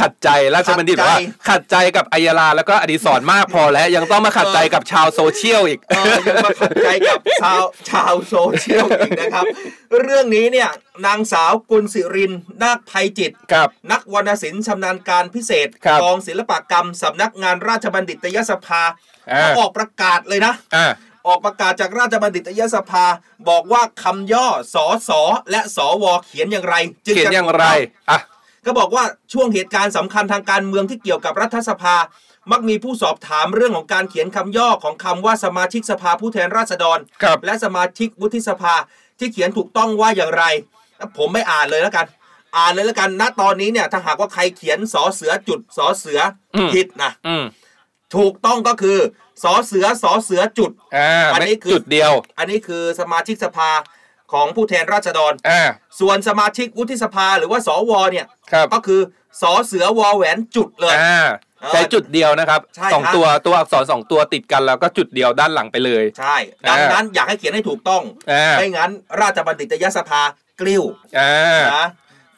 [0.00, 9.44] ขัดใจราชบัณฑิตขัดใจว่า ขัดใจกับอัยยาลาแล้วก็อดีศรมากพอแล้ว ยังต้องมาขัดใจกับชาวโซเชียลอีกเออยังมาขัดใจกับชาวชาวโซเชียลอีกนะครับ
[10.00, 10.68] เรื่องนี้เนี่ย
[11.06, 12.32] นางสาวกุลสิริน
[12.62, 18.82] นาคภัยจิตครับนักวรรณศิลป์ชำนาญการพิเศษครับกองศิลปกรรมสำนักงานราชบัณฑิตยสภา
[19.30, 20.86] อ่าเขาออกประกาศเลยนะอ่า
[21.26, 23.04] ออกประกาศจากราชบัณฑิตยสภา
[23.48, 27.64] บอกว่าคำย่อสอสอและสอวอเขียนอย่างไร จึงเขียนจะอย่างไร
[28.10, 28.18] อะ
[28.66, 31.96] ก็บอกว่าช่วงเหตุการณ์สำคัญทางการเมืองที่เกี่ยวกับรัฐสภา
[32.50, 38.74] มักมีผู้สอบถามเรื่องของการเขียนคำย่อของคำว่าสมาชิกสภาผู้แทนราษฎรครับและสมาชิกวุฒิสภา
[39.18, 40.44] ที่เขียนถูกต้องว่าอย่างไร
[41.16, 42.06] ผมไม่อ่านเลยแล้วกัน
[42.56, 46.20] อ่านเลยแล้วกันณตอนนี้เนี่ยถ้าหากว่าใครเขียนสอเสือจุดสอเสือ
[46.54, 47.44] อมผิดนะอืม
[48.16, 48.98] ถูกต้องก็คือ
[49.42, 53.70] สอเสือสอเสือจุดอ่าอันไม่นี้คือจุดเดียว อันนี้คือสมาชิกสภา
[54.32, 55.62] ของผู้แทนราษฎรอ่า
[56.00, 59.00] ส่วนสมาชิกวุฒิสภาหรือว่าสวเนี่ยครับก็คือ
[59.42, 61.24] สอเสือวอแหวนจุดเลยอ่า
[61.60, 66.36] เออใช้จุดเดียวนะครับใช่สองครับตัวตัวอักษรสองตัวติดกันแล้วก็จุดเดียวด้านหลังไปเลย ใช่
[66.68, 70.22] ดังนั้นอยากให้เขียนให้ถูกต้องอ่าไม่งั้นราชบัณฑิตยสภา
[70.60, 70.84] กลิ้ว
[71.18, 71.86] อ่านะ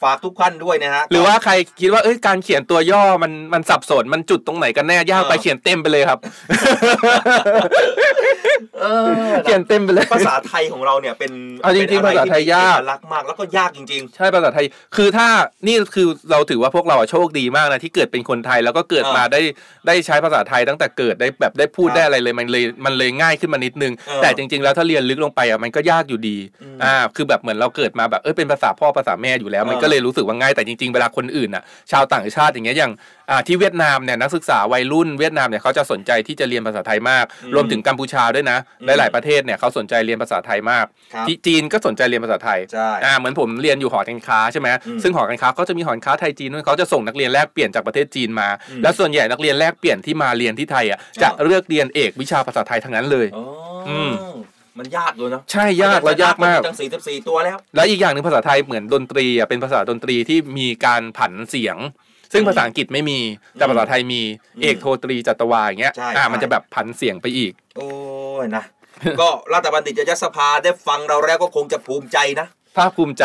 [0.03, 6.19] ฝากทุกท่านด้วยนะฮะ หรือว่าใครคิดว่าเอ้ยการเขียนตัวย่อมันมันสับสนมันจุดตรงไหนกันแน่ยากไปเออเขียนเต็มไปเลยครับ
[8.81, 9.09] เออ
[9.45, 11.33] เขียนเต็มไปเลย ภาษาไทยของเราเนี่ยเป็น
[11.63, 15.29] เอาจริงๆเป็นอะภาษาไทยยากที่มีเอกลักษณ์มากแล้วก็ยากจริงใช่ภาษาไทย คือถ้า
[15.67, 19.41] นี่คือเราถือว่าพวกเราอะโชคดีมากนะที่เกิดเป็นคนไทยแล้วก็เกิดเออมาได้
[19.87, 32.93] ได้ใช้ภาษาไทยตั้งแต่เกิดได้แบบได้พูดครับได้อะไรเลยมันเลยมันเลยง่ายขึ้นมานิดนึงเออแต่จริง ๆ แล้วถ้าเรียนลึกลงไปอะมันก็ยากอยู่ดีอืมอ่าคือแบบเหมือนเราเกิดมาแบบเออเป็นภาษาพ่อภาษาแม่อยู่แล้วมันเออก็เลยรู้สึกว่าง่ายแต่จริงๆเวลาคนอื่นอะชาวต่างชาติอย่างเงี้ยอย่าง
[33.31, 53.45] อ่าที่เวียดนามเนี่ยนักศึกษาวัยรุ่นเวียดนามเนี่ยเขาจะสนใจที่จะเรียนภาษาไทยมากอืมรวมถึงกัมพูชาด้วยนะอืมหลายๆประเทศเนี่ยเขาสนใจเรียนภาษาไทยมากครับที่จีนก็สนใจเรียนภาษาไทยใช่อ่าเหมือนผมเรียนอยู่หอการค้าใช่ไหมอืมซึ่งหอการค้าเขาจะมีหอการค้าไทยจีนด้วยเขาจะส่งนักเรียนแลกเปลี่ยนจากประเทศจีนมาอืมแล้วส่วนใหญ่นักเรียนแลกเปลี่ยนที่มาเรียนที่ไทยอะจะอ่าเลือกเรียนเอกวิชาภาษาไทยทั้งนั้นเลยอ๋อ
[53.89, 54.13] อม
[54.79, 61.77] มันยากเลยเนาะใช่ยากแล้วยากมากตั้งสี่สิบสี่ตัวแล้ว แล้วอีกอย่างหนึ่งภาษาไทยเหมือนดนตรีอะเป็นภาษาดนตรีที่มีการผันเสียง
[62.33, 63.19] ซึ่งภาษาอังกฤษไม่มี
[63.55, 64.23] แต่ภาษาไทยมี
[64.57, 67.89] อืมเอกโทตรีจัตวาอย่างเงี้ยใช่อ่าใช่มันจะแบบผันเสียงไปอีก โอ้
[68.45, 68.65] ยนะ
[69.21, 73.25] ก็ราชบัณฑิตยสภาได้ฟังเราแล้วก็คงจะภูมิใจนะภาคภูมิใจ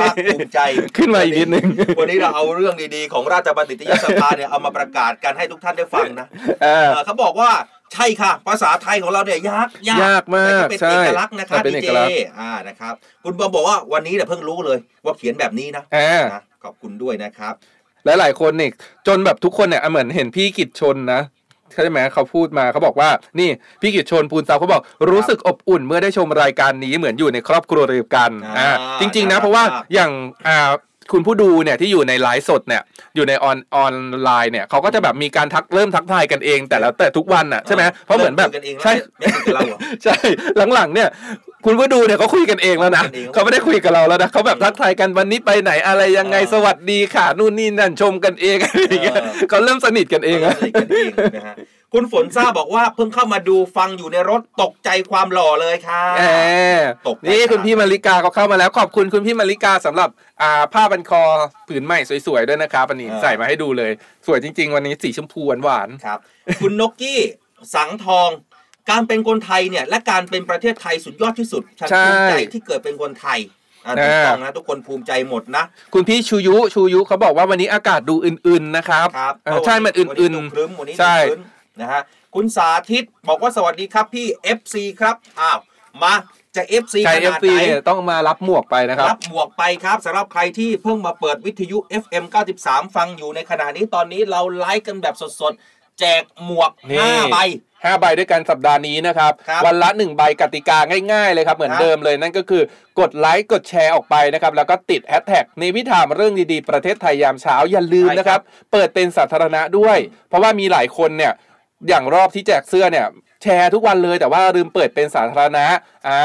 [0.00, 0.60] ภาคภูมิใจ
[0.96, 1.64] ขึ้นมาอีกนิดนึง
[1.98, 6.26] วันนี้เราเอาเรื่องดีๆ ของราชบัณฑิตยสภาเนี่ยเอามาประกาศกันให้ทุกท่านได้ฟังนะ
[6.64, 7.50] อ่าเออเขาบอกว่า
[7.94, 17.54] ใช่ค่ะ ภาษาไทยของเราเนี่ยยากยากมากแต่เป็นใช่เอกลักษณ์นะคะแต่เป็นดีเอเจกลักษณ์อ่านะครับ คุณบอมบอกว่าวันนี้เนี่ยเพิ่งรู้เลย ว่าเขียนแบบนี้นะอ่านะขอบคุณด้วยนะครับ
[18.04, 18.70] หลายๆคนเนี่ย
[19.06, 21.22] จนแบบทุกคนเนี่ยเหมือนเห็นพี่กิจชนนะ
[21.72, 23.50] ใช่ไหมเขาพูดมาเขาบอกว่า นี่
[23.80, 30.10] พี่กิจชนพูนทรัพย์เขาบอกรู้สึกอบอุ่นเมื่อได้ชมรายการนี้เหมือนอยู่ในครอบครัวเดียวกันอ่าอ่าจริง ๆ นะน่ารักเพราะว่ามากอย่าง
[30.46, 30.70] อ่า
[31.12, 32.82] คุณผู้ดูเนี่ยที่อยู่ในไลฟ์สดเนี่ย
[33.16, 40.16] อยู่ในออนออนไลน์เนี่ยเขาก็จะแบบมีการทักเริ่มทักทายกันเอง แต่แล้วแต่ทุกวันอะใช่ไหมเพราะเหมือนแบบคุยกันเองแล้วใช่ไม่คุยกับเราเหรอใช่
[40.74, 41.08] หลังๆเนี่ย
[41.66, 56.24] คุณผู้ดูเนี่ยเขาคุยกันเองแล้วนะคุยกันเองเขาไม่ได้คุยกับเราแล้วนะเขาแบบทักทายกันวันนี้ไปไหนอะไรยังไงเออสวัสดีค่ะนู่นนี่นั่นชมกันเองอะไรอย่างเงี้ยเออเขาเริ่มสนิทกันเองเออะอสนิทกันเองนะฮะคุณฝนทราบบอกว่าเพิ่งเข้ามาดูฟังอยู่ในรถตกใจความหล่อเลยค่ะแหม
[57.08, 60.10] ตกใจนี่คุณพี่มาริกาเขาเข้ามาแล้วขอบคุณคุณพี่มาริกาสำหรับ
[60.42, 61.22] อ่าผ้าบันคอ
[61.68, 63.92] ผืนใหม่สวยๆด้วยนะครับอันนี้ใส่มาให้ดูเลย
[64.26, 66.18] สวยจริง ๆ วันนี้สีชมพูหวานครับ
[66.60, 67.20] คุณนกกี้
[67.74, 68.30] สังทอง
[68.90, 73.40] การเป็นคนไทยเนี่ยและการเป็นประเทศไทยสุดยอดที่สุดฉันภูมิใจที่เกิดเป็นคนไทย
[73.86, 81.40] อะถูกต้องนะทุกคนภูมิใจหมดนะๆคุณพี่ชูยุชูยุเขาบอกว่าวันนี้อากาศดูอื่นๆนะครับครับเออใช่มันอื่นวันนี้ดูครึ้มวันนี้ใช่ดูครึ้ม
[81.82, 82.00] นะฮะ
[82.34, 84.26] คุณสาธิตบอกว่าสวัสดีครับพี่
[84.58, 85.58] FC ครับอ้าว
[86.02, 86.14] มา
[86.56, 92.24] จะ FC ๆใครขเอฟนาดซีไหนเนี่ยต้องมารับหมวกไปนะครับ รับหมวกไปครับสำหรับใครที่เพิ่งมาเปิดวิทยุ FM
[92.60, 97.38] 93 ฟังอยู่ในขณะนี้ตอนนี้เราไลฟ์กันแบบสดๆ แจกหมวกนี่ 5ใบ
[97.84, 100.78] ห้าใบด้วยกันสัปดาห์นี้นะครับ ครับวันละหนึ่งใบกติกา
[101.12, 102.62] ง่ายๆเลยครับ เหมือนครับ เดิมเลยนั่นก็คือ
[103.00, 108.40] กดไลค์กดแชร์ออกไปนะครับ แล้วก็ติดแฮชแท็กในวิถามเรื่องดีๆ ประเทศไทยยามเช้าอย่าลืมนะครับ
[108.72, 111.32] เปิดเป็นสาธารณะด้วย เพราะว่ามีหลายคนเนี่ย
[111.88, 113.06] อย่างรอบที่แจกเสื้อเนี่ย
[113.42, 115.66] แชร์ทุกวันเลยแต่ว่าลืมเปิดเป็นสาธารณะ
[116.08, 116.22] อ่า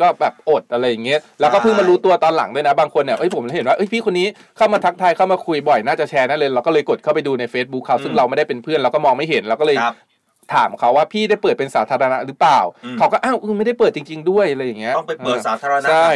[0.00, 9.94] ก็แบบอดอะไรอย่างเงี้ยแล้วก็เพิ่งมารู้ตัวตอนหลังด้วยนะ บางคนเนี่ยเอ้ยผมเห็นว่าเอ้ยพี่คนนี้เข้ามาทักทายเข้ามาคุยบ่อยน่าจะแชร์นั่นเลยเราก็เลยกดเข้าไปดูใน Facebook เขาซึ่งเราไม่ได้เป็นเพื่อนเราก็มองไม่เห็นเราก็เลยครับ
[10.54, 16.08] ถามเขาว่าพี่ได้เปิดเป็นสาธารณะหรือเปล่าอืม เขาก็อ้าวเออไม่ได้เปิดจริง ๆ ด้วยอะไรอย่างเงี้ยต้องไปเปิดสาธารณะ ใช่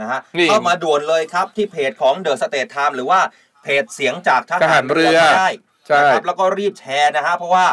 [0.00, 3.20] นะฮะนี่เข้ามาด่วนเลยครับที่เพจของ The State Time หรือว่า
[3.62, 5.50] เพจเสียงจากททหาหารรเรืเรืออได้
[5.86, 7.66] ใช่ นะครับแล้วก็รีบแชร์นะฮะเพราะว่า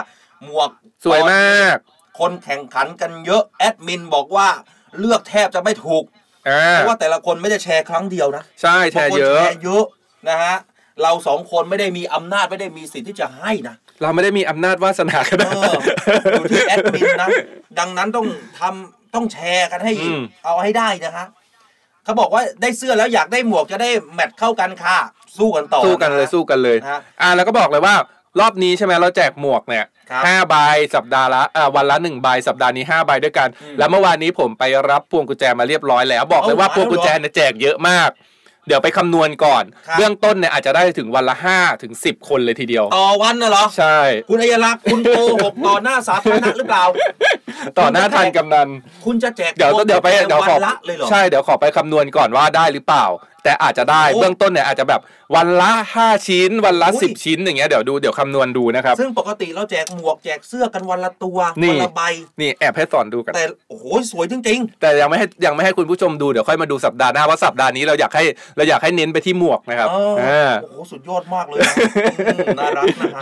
[0.46, 0.70] หมวก
[1.06, 1.78] สวยมาก
[2.20, 4.48] คนแข่งขันกันเยอะแอดมินบอกว่า
[5.00, 6.04] เลือกแทบจะไม่ถูก
[6.50, 9.86] อ่าเพราะว่าแต่ละคนไม่ได้แชร์ครั้งเดียวนะใช่แชร์เยอะบางคนแชร์เยอะ
[10.30, 10.56] นะฮะ
[11.02, 15.76] เราสองคนไม่ได้มีอำนาจไม่ได้มีสิทธิ์ที่จะให้นะเราไม่ได้มีอำนาจวาสนาขเอนาดอนั้น
[16.32, 17.30] อยู่ที่แอดมินนะ
[17.80, 18.26] ดังนั้นต้อง
[18.60, 21.28] ทำต้องแชร์กันให้อืมเอาให้ได้นะฮะ
[22.04, 24.98] เขาบอกว่าได้เสื้อแล้วอยากได้หมวกจะได้แมทเข้ากันค่ะ
[25.38, 27.96] สู้กันต่อสู้กันเลยะสู้กันเลยนะฮะอ่าแล้วก็บอกเลยว่า
[28.40, 30.56] รอบนี้ใช่ไหมเราแจกหมวกเนี่ยครับห้าใบ
[30.96, 38.12] สัปดาห์ละอ่าวันละหนึ่งใบสัปดาห์นี้ห้าใบด้วยกัน อืมแล้วเมื่อวานนี้ผมไปรับพวงกุญแจมาเรียบร้อยแล้ว บอกเลยเอาว่ามาพวงกุญแจเนี่ยแจกเยอะมาก
[38.68, 43.98] เดี๋ยวไปคำนวณก่อน ครับ เบื้องต้นเนี่ยอาจจะได้ถึงวันละห้าถึงสิบคนเลยทีเดียว ต่อวันน่ะเหรอ ใช่
[44.30, 46.84] คุณอัยลักษณ์คุณโกหกต่อหน้าสาธารณะหรือเปล่า
[47.80, 48.68] ต่อหน้าทานกำนัน
[49.06, 53.06] คุณจะแจกเดี๋ยวเดี๋ยวไปพงกุญแจเดี๋ยวขอวันละเลยเหรอ ใช่เดี๋ยวขอไปคำนวณก่อนว่าได้หรือเปล่า
[53.44, 55.02] แต่อาจจะได้โอ้เบื้องต้นเนี่ยอาจจะแบบ
[55.36, 62.02] วันละห้าชิ้น วันละอุ้ยสิบชิ้นอย่างเงี้ยเดี๋ยวดูเดี๋ยวคำนวณดูนะครับ ซึ่งปกติเราแจกหมวกแจกเสื้อกันวันละตัวนี่วันละใบ
[62.40, 68.24] นี่แอบให้สอนดูกันแต่โอ้โหสวยจริงแต่ยังไม่ให้ยังไม่ให้คุณผู้ชมดูเดี๋ยวค่อยมาดูสัปดาห์หน้าเพราะสัปดาห์นี้เราอยากให้
[68.58, 71.74] เราอยากให้เน้นไปที่หมวกนะครับเอออ่าโอ้โหสุดยอดมากเลยนะ
[72.28, 73.22] อืมน่ารักนะฮะ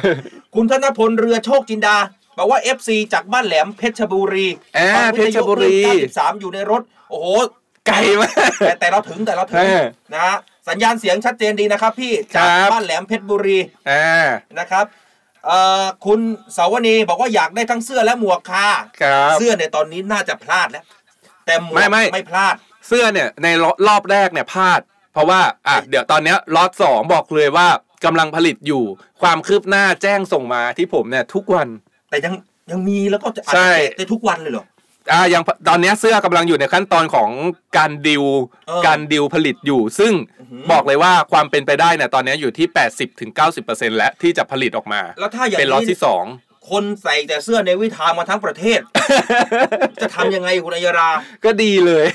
[0.56, 1.98] คุณธนพลเรือโชคจินดา
[2.38, 7.28] บอกว่า FC จากบ้านแหลมเพชรบุรีอ่าฟังเพวิทชรยุบุรีคลื่น93อยู่ในรถ โอ้โห
[7.88, 10.38] ไกลมากแต่แต่เราถึงแต่เราถึงเออนะฮะ
[10.70, 14.28] สัญญาณเสียงชัดเจนดีนะครับ พี่ครัจากบบ้านแหลมเพชรบุรีอ่า
[14.60, 14.86] นะครับ
[15.46, 16.20] เอ่อคุณ
[16.58, 18.67] สาวนีบอกว่าอยากได้ทั้งเสื้อและหมวกค่ะ
[19.02, 20.84] ครับเสื้อเนี่ยตอนนี้น่าจะพลาดแล้ว
[21.46, 22.56] แต่หมวกไม่ไม่ไม่พลาด
[22.88, 23.48] เสื้อเนี่ยใน
[23.88, 24.82] รอบแรกเนี่ยพลาด
[25.13, 27.67] เพราะว่าอะเดี๋ยวตอนเนี้ยล็อตสองบอกเลยว่า
[28.06, 28.84] กำลังผลิตอยู่
[29.22, 31.67] ความคืบหน้าแจ้งส่งมาที่ผมเนี่ยทุกวัน
[32.10, 32.34] แต่ยัง
[32.72, 34.65] ยังมีแล้วก็จะอาจใช่จะแจกได้ทุกวันเลยเหรอ
[35.12, 37.30] อ่ายังตอนเนี้ยเสื้อกำลังอยู่ในขั้นตอนของ
[37.78, 38.24] การดิว
[38.68, 42.68] เออการดิวผลิตอยู่ ซึ่งอื้อหือบอกเลยว่าความเป็นไปได้เนี่ยตอนเนี้ยอยู่ที่
[43.34, 46.26] 80-90%แล้วที่จะผลิตออกมาแล้วถ้าอย่างเป็นล็อตนี้ที่สอง
[46.72, 48.80] คนใส่แต่เสื้อในวิทามมาทั้งประเทศ
[50.02, 51.10] จะทำยังไงคุณอัยรา
[51.46, 52.06] ก็ดีเลย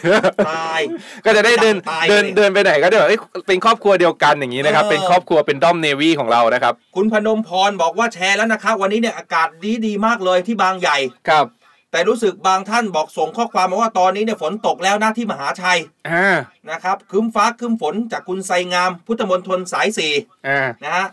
[0.51, 0.81] ตาย
[1.25, 11.46] ก็จะได้เดินตายเดินเลยเดินไปไหนก็ได้แบบเอ้ยเป็นครอบครัวเดียวกันอย่างนี้นะครับเออเป็นครอบครัวเป็นด้อมเนวีของเรานะครับ คุณพนมพรบอกว่าแชร์แล้วนะครับ วันนี้เนี่ยอากาศดีดีๆมากเลยที่บางใหญ่ครับ
[11.90, 15.79] แต่รู้สึกบางท่านบอกส่งข้อความมาว่าตอนนี้เนี่ยฝนตกแล้วนะที่มหาชัย
[16.11, 16.37] อ่า
[16.70, 20.12] นะครับครึ้มฟ้าครึ้มฝนจากคุณไซงาม พุทธมณฑลสายสี่
[20.49, 21.07] อ่านะฮะ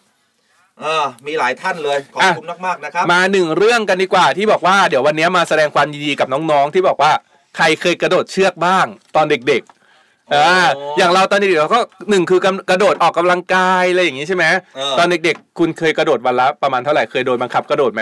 [0.79, 7.11] เออมีหลายท่านเลย ขอบอะคุณมากๆนะครับ มาหนึ่งเรื่องกันดีกว่าที่บอกว่าเดี๋ยววันนี้มาแสดงความยินดีกับน้องๆ ที่บอกว่า
[7.57, 18.01] ใครเคยกระโดดเชือกบ้างตอนเด็กๆอ่าโอ้อย่างเราตอนเด็กๆเราก็หนึ่งคือกำกระโดดออกกำลังกายอะไรอย่างนี้ใช่ไหมเออตอนเด็กๆ คุณเคยกระโดดวันละประมาณเท่าไหร่เคยโดนบังคับกระโดดไหม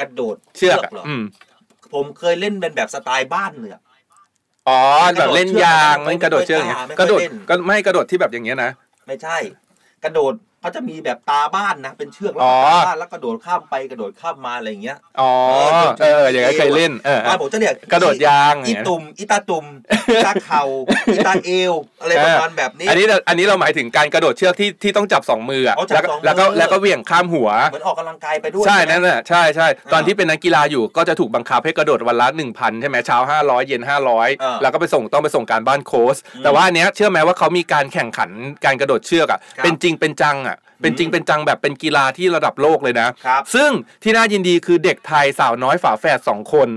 [0.00, 1.22] กระโดดเชือกอะเหรออืม
[1.92, 3.82] ผมเคยเล่นเป็นแบบสไตล์บ้านเลยอะ
[4.68, 4.80] อ๋อ
[5.18, 8.70] แบบเล่นยางไม่เล่นกระโดดเชือกอย่างเงี้ยไม่กค่อยระโดดเล่น ก็ไม่กระโดดที่แบบอย่างเงี้ยนะ
[9.06, 9.36] ไม่ใช่
[10.04, 15.30] กระโดด เขาจะมีแบบตาบ้านนะ เป็นเชือกแล้วอ๋ก็อตาบ้านแล้วกระโดดข้ามไปกระโดดข้ามมาอะไรอย่างเงี้ยอ๋อ
[16.00, 19.66] เอเออออย่างนั้นเคยเล่นเออบ้านผมจะเรียกกระโดดยางอีตุ่มอีตาตุ่ม
[20.12, 20.62] อีตาเข่า
[21.12, 38.30] อีตาเอวอะไรประมาณแบบนี้ อันนี้เราอันนี้เราหมายถึงการกระโดดเชือกที่ที่ต้องจับสองมืออะอ๋อจัแล้วบก็สองมือแล้วก็แล้วก็เหวี่ยงข้ามหัวเหมือนออกกำลังกายไปด้วยใช่ไหมนั่นแหละใช่ใช่ตอนอ่าที่เป็นนักกีฬาอยู่ก็จะถูกบังคับให้กระโดดวันละหนึ่งพันใช่ไหมเช้าห้าร้อยเย็นห้าร้อยอ่าแล้วก็ไปส่งต้องไปส่งการบ้านโค้ชอืมแต่ว่าอันเนี้ยเชื่อไหมว่าเขามีการแข่งขัน
[38.64, 40.49] การกระโดดเชือกอะครับเป็นจริงเป็นจังอะ
[40.82, 43.70] เป็นจริงเป็นจังแบบเป็นกีฬาที่ระดับโลกเลยนะครับซึ่ง
[44.02, 46.68] ที่น่ายินดีคือเด็กไทยสาวน้อยฝาแฝดสองคน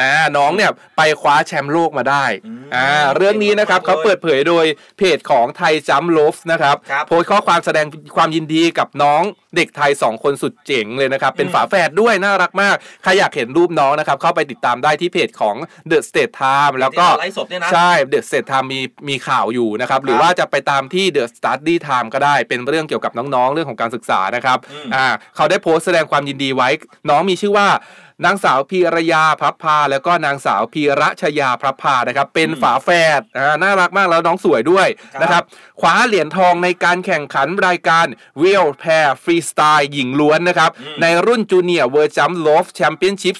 [0.00, 4.64] อ่าน้องเนี่ยไปคว้าแชมป์โลกมาได้อืมอ่าเรื่องนี้นะครับเก่งมากๆเขาเปิดเผยโดย
[4.98, 9.22] เพจของไทยจัมโลฟนะครับครับโพสต์ข้อความแสดงความยินดีกับน้อง
[9.56, 15.56] เด็กไทย 2 คนสุดเจ๋งเลยนะครับ เป็นอืมฝาแฝดด้วยน่ารักมาก ใครอยากเห็นรูปน้องนะครับ เข้าไปติดตามได้ที่เพจของ
[15.90, 26.68] The State Time แล้วก็ที่เราไลฟ์สดเนี่ยนะ ใช่ The State Time มีมีข่าวอยู่นะครับ หรือว่าจะไปตามที่ The Study Time ก็ได้เป็นเรื่องเกี่ยวกับน้องๆ เรื่องของการศึกษานะครับอืมอ่าเขาได้โพสต์แสดงความยินดีไว้
[27.10, 27.68] น้องมีชื่อว่า
[28.24, 35.42] นางสาวพีรยาพลับพา แล้วก็นางสาวพีระชยาพลับพานะครับ เป็นอืมฝาแฝดอ่าน่ารักมากแล้วน้องสวยด้วยครับนะครับ
[35.80, 38.06] คว้าเหรียญทองในการแข่งขันรายการ
[38.42, 43.36] wheel pair freestyle หญิงล้วนนะครับอืมในรุ่น Junior World Jump Rope Championship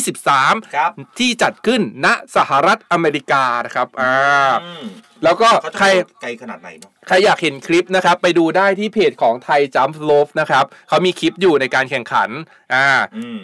[0.00, 4.16] 2023ครับที่จัดขึ้นณสหรัฐอเมริกานะครับอ่า
[4.64, 4.84] อืม
[5.24, 12.30] แล้วก็เขาจะใครโดดไกลขนาดไหนเนาะใครอยากเห็นคลิปนะครับ ไปดูได้ที่เพจของไทยจัมป์โลฟนะครับเขามีคลิปอยู่ในการแข่งขัน
[12.74, 13.40] อ่าอืม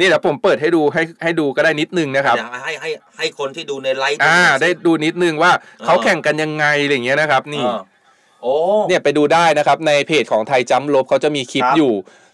[0.00, 5.52] นี่เดี๋ยวผมเปิดให้ดูให้ให้ดูก็ได้นิดนึงนะครับอยากให้ให้ให้คนที่ดูในไลฟ์อ่าหน่อยสิได้ดูนิดนึงว่า
[5.84, 7.80] เขาเออแข่งกันยังไงอะไรอย่างเงี้ยนะครับ นี่เออ
[8.42, 8.52] โอ้
[8.88, 11.92] เนี่ยไปดูได้นะครับ ในเพจของไทยจัมป์ลบเขาจะมีคลิปครับอยู่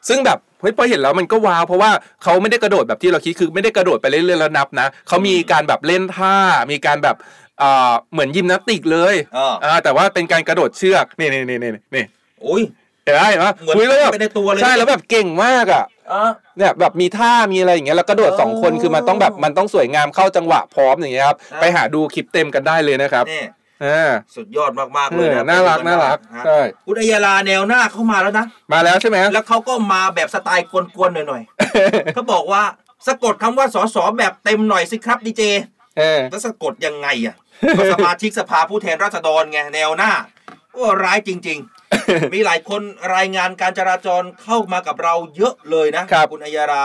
[0.09, 1.90] ซึ่งแบบเฮ้ยพอเห็นแล้วมันก็ว้าวเพราะว่า
[2.22, 6.35] เขาไม่ได้กระโดดแบบที่เราคิดคือไม่ได้กระโดดไปเรื่อยๆแล้วนับนะเขามีการแบบเล่นท่า
[6.70, 7.16] มีการแบบ
[7.62, 12.05] อ่าเหมือนยิมนาสติกเลยเอออ่าแต่ว่าเป็นการกระโดดเชือกนี่นี่นี่นี่นี่
[12.46, 12.62] อุ้ย
[13.05, 23.45] เห็นไหมเห็นไหมเหมือนคุยแล้วแบบไปในตัวเลยใช่แล้วแบบเก่งมากอะ เออเนี่ยแบบมีท่ามีอะไรอย่างเงี้ยแล้วกระโดดสองคนคือมันต้องแบบมันต้องสวยงามเข้าจังหวะพร้อมอย่างเงี้ยครับอ่าไปหาดูคลิปเต็มกันได้เลยนะครับนี่
[23.85, 32.62] อ่าสุดยอดมากๆเลยเอนะอน่ารักไปดูน่ารักฮะใช่คุณอัยยาลาแนวหน้าเข้ามาแล้วนะมาแล้วใช่ไหมแล้วเขาก็มาแบบสไตล์กวนๆหน่อยๆเขาบอกว่า
[33.07, 35.42] สะกดคำว่าสอสอแบบเต็มหน่อยสิครับดีเจ
[35.99, 37.37] เออแล้วสะกดยังไงอะ
[37.79, 40.11] ก็สมาชิกสภาผู้แทนราษฎรไงแนวหน้า
[40.77, 41.59] โอ้ร้ายจริง
[41.97, 42.83] ๆ มีหลายคน
[43.17, 46.85] รายงานการจราจรเข้ามากับเราเยอะเลยนะครับณอัยยารา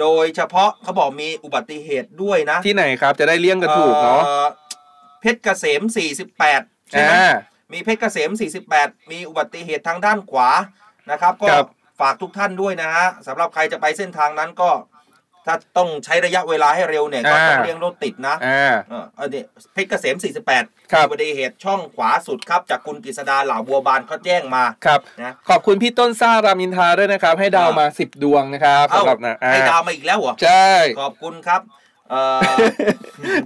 [0.00, 4.46] โดยเฉพาะเขาบอกมีอุบัติเหตุด้วยนะที่ไหนครับจะได้เลี่ยงกันถูกเนาะอ่อ
[5.20, 5.82] เพชรเกษม
[6.36, 7.32] 48 ใช่ไหมอ่า
[7.72, 8.30] มีเพชรเกษม
[8.70, 10.50] 48 มีอุบัติเหตุทางด้านขวา
[11.10, 11.66] นะครับ ก็ครับ
[12.00, 14.70] ฝากทุกท่านด้วยนะฮะสำหรับใครจะไปเส้นทางนั้นก็
[15.46, 20.16] ถ้าต้องใช้ระยะเวลาให้เร็วเนี่ยก็ต้องเลี่ยงรถติดนะอ่าเออเอาเดี๋ยวเพชรเกษม
[20.54, 30.68] 48ครับอุบัติเหตุช่องขวาสุดครับ จากคุณกฤษดาเหล่าบัวบานเขาแจ้งมาครับนะขอบคุณพี่ต้นซ่ารามินทาด้วยนะครับ ให้ดาวมาสิบดวงนะครับเอ้าสำหรับนะอ่าให้ดาวมาอีกแล้วเหรอใช่
[31.00, 31.83] ขอบคุณครับเอ่อ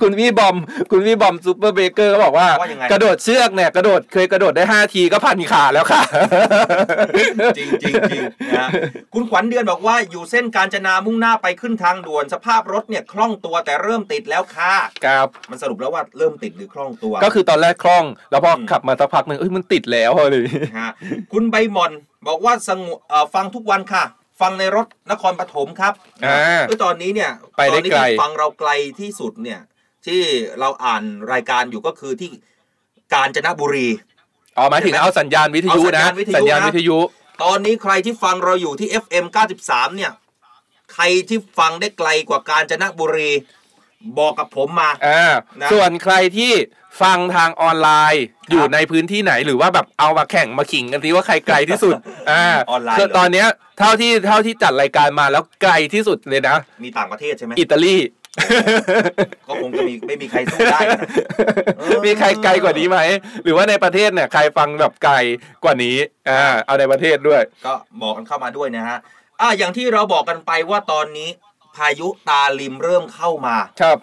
[0.03, 0.57] คุณพี่บอม
[0.90, 6.03] คุณพี่บอมซูเปอร์เบเกอร์ก็บอกว่าว่ายังไงกระโดดเชือกเนี่ย กระโดดเคยกระโดดได้ห้าทีก็พันขาแล้วค่ะ
[7.59, 8.23] จริงจริงจริง
[8.57, 8.71] นะฮะ
[9.14, 20.47] คุณขวัญเดือนบอกว่าอยู่เส้นกาญจนามุ่งหน้าไปขึ้นทางด่วนสภาพรถเนี่ยคล่องตัวแต่เริ่มติดแล้วค่ะครับมันสรุปแล้วว่าเริ่มติดหรือคล่องตัว ก็คือตอนแรกคล่อง แล้วพออมขับมาสักพักหนึ่งเอ้ยมันติดแล้วเลย
[20.79, 20.90] ฮะ
[21.33, 21.92] คุณใบหมอน
[22.27, 24.05] บอกว่าสงบเอ่อฟังทุกวันค่ะ
[24.40, 25.94] ฟังในรถนครปฐมครับ
[26.27, 28.70] อ่าคือตอนนี้เนี่ยไปได้ตอนนี้ไกลที่ฟังเราไกล
[29.01, 29.61] ที่สุดเนี่ย
[30.07, 30.20] ที่
[30.61, 32.31] เราอ่านรายการอยู่ก็คือที่
[33.14, 33.88] กาญจนบุรี
[34.57, 36.98] อ๋อหมายถึงเอาสัญญาณวิทยุเอาสัญนะญาณวิทยุสัญญาณนะวิทยุ
[37.42, 39.27] ตอนนี้ใครที่ฟังเราอยู่ที่ FM
[39.62, 40.12] 93 เนี่ย
[40.94, 43.31] ใครที่ฟังได้ไกลกว่ากาญจนบุรี
[44.18, 45.24] บอกกับผมมาอ่า
[45.61, 46.52] นะส่วนใครที่
[47.02, 51.94] ฟังทางออนไลน์อยู่ในพื้นที่ไหนหรือว่าแบบเอามาแข่งมาขิงกันทีว่าใครไกลที่สุด
[52.30, 53.46] อ่าออนไลน์คือเหรอ ตอนเนี้ย
[53.78, 57.96] เท่าที่เท่าที่จัดรายการมาแล้วไกลที่สุดเลยนะ มีต่างประเทศใช่ไหมอิตาลี
[59.48, 61.00] ก็คงจะมีไม่มีใครสู้ได้นะ
[61.78, 62.98] เออมีใครไกลกว่านี้ไหม
[63.44, 65.14] หรือว่าในประเทศเนี่ยใครฟังแบบไกล
[65.64, 65.96] กว่านี้
[66.28, 68.98] อ่าเอาในประเทศด้วย ก็บอกกันเข้ามาด้วยนะฮะ
[69.40, 71.28] อะอย่างที่เราบอกกันไปว่าตอนนี้
[71.78, 73.98] พายุตาลิมเริ่มเข้ามา ครับ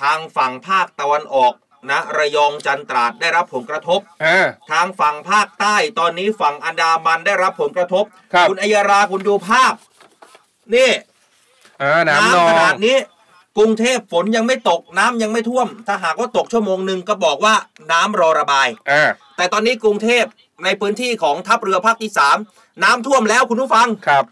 [0.00, 1.52] ทางฝั่งภาคตะวันออก
[1.90, 9.72] นะระยองจันตราดได้รับผลกระทบ อ่า ทางฝั่งภาคใต้ตอนนี้ฝั่งอันดามันได้รับผลกระทบครับ ณอัยราคุณดูภาพ
[10.74, 10.90] นี่
[11.82, 12.96] อ่าน้ำนอขงนาดนี้
[13.58, 17.54] กรุงเทพฝนยังไม่ตกน้ำยังไม่ท่วม ถ้าหากว่าตกชั่วโมงหนึ่งก็บอกว่า
[17.92, 20.24] น้ำรอระบาย อ่า แต่ตอนนี้กรุงเทพ
[20.64, 22.36] ในพื้นที่ของทัพเรือภาคที่สาม
[22.84, 24.24] น้ำท่วมแล้วคุณผู้ฟัง ครับ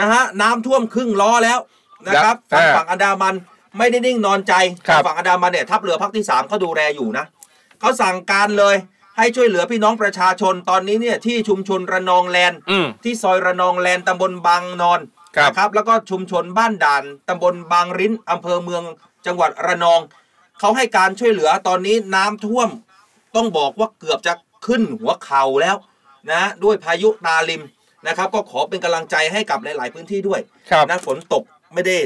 [0.00, 1.58] นะฮะน้ำท่วมครึ่งล้อแล้ว
[2.06, 3.34] นะครับครับฝั่งอ่าฝั่งอันดามัน
[3.78, 4.54] ไม่ได้นิ่งนอนใจ
[4.88, 7.24] ครับฝั่งอันดามันเนี่ยทัพเรือภาคที่สามเขาดูแลอยู่นะ
[7.80, 8.76] เขาสั่งการเลย
[9.18, 15.00] ให้ช่วยเหลือพี่น้องประชาชนตอนนี้เนี่ยที่ชุมชนระนองแลนด์อืมที่ซอยระนองแลนด์ตำบลบางนอน
[15.36, 18.82] ครับนะครับแล้วก็ชุมชนบ้านด่านตำบลบางริ้นอำเภอเมือง
[19.26, 20.00] จังหวัดระนอง
[20.60, 22.68] เขาให้การช่วยเหลือตอนนี้น้ำท่วม
[23.36, 24.32] ต้องบอกว่าเกือบจะ
[24.66, 25.76] ขึ้นหัวเข่าแล้ว
[26.32, 27.62] นะด้วยพายุตาลิม
[28.06, 31.96] นะครับ ก็ขอเป็นกำลังใจให้กับหลาย ๆ พื้นที่ด้วยครับนะฝนตก ไม่ได้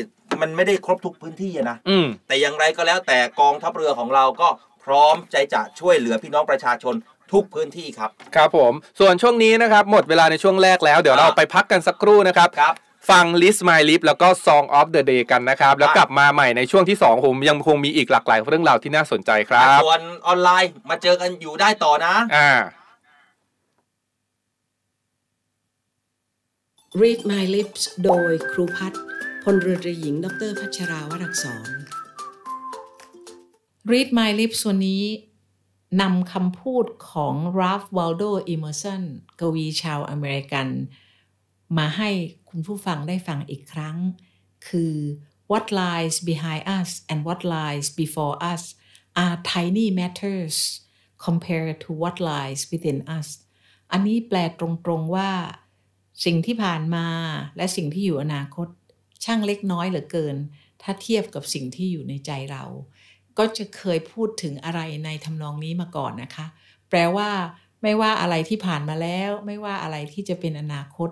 [0.41, 4.49] มันไม่ได้ครบทุกพื้นที่อะนะ อืม แต่อย่างไรก็แล้วแต่กองทัพเรือของเราก็
[4.85, 6.95] พร้อมใจจะช่วยเหลือพี่น้องประชาชน
[7.33, 12.75] ทุกพื้นที่ครับ ครับผม ส่วนช่วงนี้นะครับ หมดเวลาในช่วงแรกแล้ว เดี๋ยวเราอ่าไปพักกันสักครู่นะครับ ครับ
[13.11, 22.53] ฟัง List My Lip แล้วก็ Song of the Day กันนะครับ แล้วกลับมาใหม่ในช่วงที่2ผมยังคงมีอีกหลากหลายเรื่องราวที่น่าสนใจครับ ส่วนออนไลน์มาเจอกันอยู่ได้ต่อนะ อ่า
[27.01, 29.01] Read My Lips โดยครูพัฒน์
[29.47, 31.69] พลเรือตรีหญิง ดรพัชราวรักษร
[33.91, 35.05] Read My Lips วันนี้
[36.01, 39.03] นำคำพูดของ Ralph Waldo Emerson
[39.41, 40.69] กวีชาวอเมริกัน
[41.79, 42.11] มาให้
[42.49, 43.97] คุณผู้ฟังได้ฟังอีกครั้ง
[44.69, 44.95] คือ
[45.51, 48.63] What lies behind us and what lies before us
[49.23, 50.57] are tiny matters
[51.27, 53.29] compared to what lies within us
[53.93, 55.31] อันนี้แปลตรงๆว่า
[56.25, 57.07] สิ่งที่ผ่านมา
[57.57, 58.69] และสิ่งที่อยู่อนาคต
[59.25, 60.37] ช่างเล็กน้อยเหลือเกิน
[60.83, 62.65] ถ้าเทียบกับสิ่งที่อยู่ในใจเรา
[63.39, 66.47] ก็จะเคยพูดถึงอะไรในทำนองนี้มาก่อนนะคะ
[66.89, 67.31] แปลว่า
[67.83, 71.11] ไม่ว่าอะไรที่ผ่านมาแล้ว ไม่ว่าอะไรที่จะเป็นอนาคต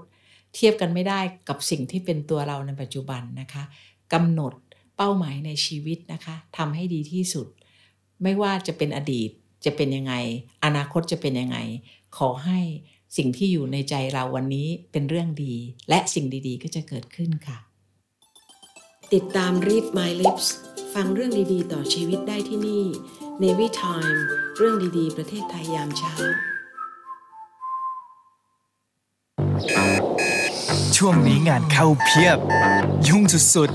[0.55, 3.65] เทียบกันไม่ได้กับสิ่งที่เป็นตัวเราในปัจจุบันนะคะ
[4.13, 4.53] กำหนด
[4.97, 7.47] เป้าหมายในชีวิตนะคะทำให้ดีที่สุด
[8.23, 9.31] ไม่ว่าจะเป็นอดีต
[9.65, 10.15] จะเป็นยังไง
[10.65, 11.59] อนาคตจะเป็นยังไง
[12.17, 12.61] ขอให้
[13.17, 15.55] สิ่งที่อยู่ในใจเราวันนี้เป็นเรื่องดี
[15.89, 17.70] และสิ่งดีๆ ก็จะเกิดขึ้นค่ะ
[19.19, 20.47] ติดตาม Read My Lips
[20.95, 22.85] ฟังเรื่องดีๆ ต่อชีวิตได้ที่นี่
[23.43, 24.19] Navy Time
[24.57, 26.15] เรื่องดีๆ ประเทศไทยยามเช้า
[30.97, 32.39] ช่วงนี้งานเข้าเพียบ
[33.09, 33.23] ยุ่ง
[33.55, 33.71] สุด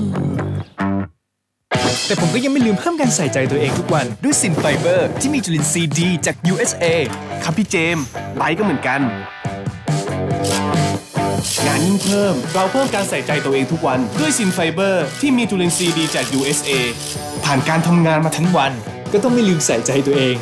[1.21, 6.85] ๆ แต่ผมก็ยังไม่ลืมเพิ่มการใส่ใจตัวเองทุกวันด้วยซินไฟเบอร์ ที่มีจุลินทรีย์ดีจาก USA
[7.43, 9.01] ครับพี่เจมส์ไบก็เหมือนกัน
[11.65, 16.71] งานยิ่งเพิ่ม เราเพิ่มการใส่ใจตัวเองทุกวัน ด้วยซินไฟเบอร์ ที่มีจุลินทรีย์ดีจาก USA
[17.45, 18.71] ผ่านการทำงานมาทั้งวัน
[19.11, 20.35] ก็ต้องไม่ลืมใส่ใจตัวเอง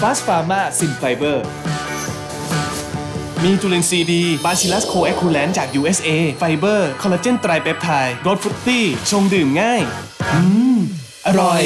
[0.00, 1.38] Fast Pharma Sin Fiber
[3.44, 9.80] มีจุลินทรีย์ดี Bacillus coagulans จาก USA ไฟเบอร์ คอลลาเจนไตรเปปไทด์รส fruity ชงดื่มง่าย
[10.32, 10.40] อื
[10.76, 10.78] ม
[11.26, 11.62] อร่อย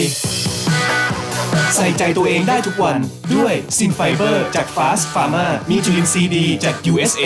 [1.77, 2.99] ใส่ใจตัวเองได้ทุกวัน
[3.35, 7.25] ด้วยซินไฟเบอร์จาก Fast Pharma มีจุลินทรีย์ดีจาก USA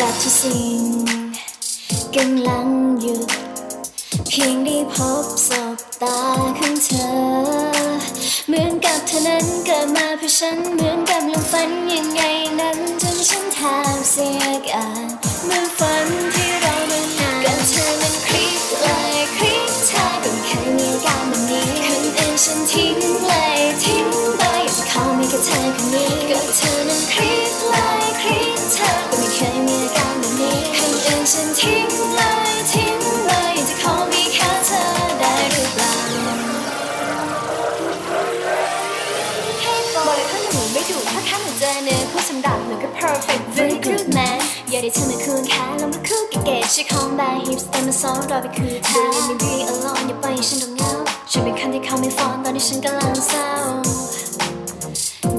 [0.00, 0.82] กับทุกสิ่ง
[2.16, 2.68] กำลัง
[3.00, 3.28] หยุด
[4.28, 6.20] เพียงได้พบสบตา
[6.58, 7.14] ของเธอ
[8.46, 12.20] เหมือนกับเธอนั้นเกิดมาเพื่อฉันเหมือนกับลมฝันยังไง
[12.60, 13.58] นั้นจนฉันแท
[13.94, 15.06] บเสียการ
[15.46, 23.45] เมื่อฝันที่เรามานานกับเธอมันคลิกเลยคลิกเธอก็ไม่เคยมีอาการแบบนี้คนอื่นฉันทิ้งเลย
[44.86, 50.90] ให้เธอมาคืนค่าแล้วมาคู่กับเกจชิคของแบร์ฮิปสเตอร์มาซ้อนเราไปคือเธอ Leave me be alone อย่าปล่อยให้ฉันต้องเงา
[51.30, 53.48] ฉันเป็นคนที่เขาไม่ฟ้อนตอนที่ฉันกำลังเศร้า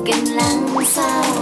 [0.07, 0.57] กำลัง
[0.93, 1.36] เศร้า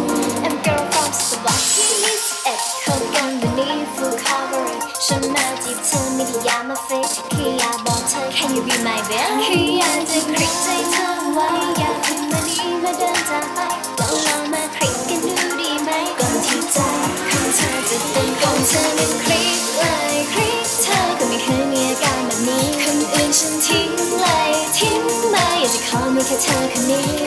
[26.27, 27.24] แค่เธอคนนี้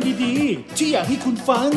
[0.00, 1.70] เพลงดีๆ ที่อยากให้คุณฟัง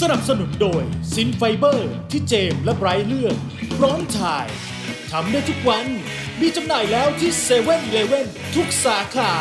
[0.00, 0.82] สนับสนุนโดย
[1.14, 3.36] ซินไฟเบอร์ ที่เจมและไบรท์เลือก
[3.78, 4.46] พร้อมถ่าย
[5.10, 5.86] ทำได้ทุกวัน
[6.40, 9.32] มีจำหน่ายแล้วที่เซเ ว่ นทุกสาขา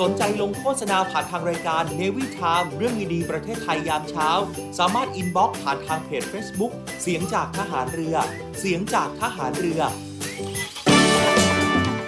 [0.00, 4.28] สนใจลงโฆษณาผ่านทางรายการ Navy Time เรื่องดีๆประเทศไทยยามเช้า
[4.78, 6.72] สามารถ inbox ผ่านทางเพจ Facebook
[7.02, 8.16] เสียงจากทหารเรือ
[8.58, 9.80] เสียงจากทหารเรือ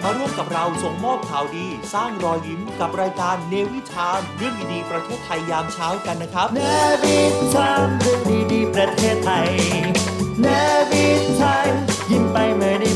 [0.03, 6.61] มาร่วมกับเราส่งมอบข่าวดี สร้างรอยยิ้มกับรายการ Navy Time เรื่องดีๆประเทศไทยยามเช้ากันนะครับเน
[7.03, 7.19] วิ
[7.55, 8.21] ทามเรื่อง
[8.53, 9.49] ดีๆประเทศไทย
[10.43, 10.47] Navy
[10.91, 11.73] Time
[12.11, 12.91] ยิ้มไปเมื่อได้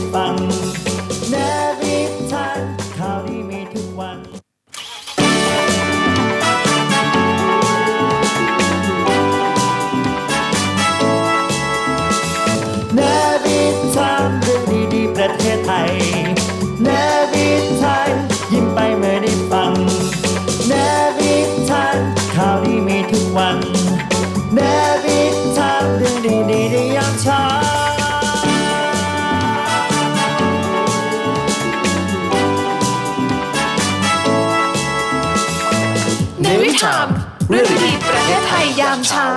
[36.84, 37.08] ในวิถาม
[37.50, 39.30] เรื่องดีๆประเทศไทยยามเช้า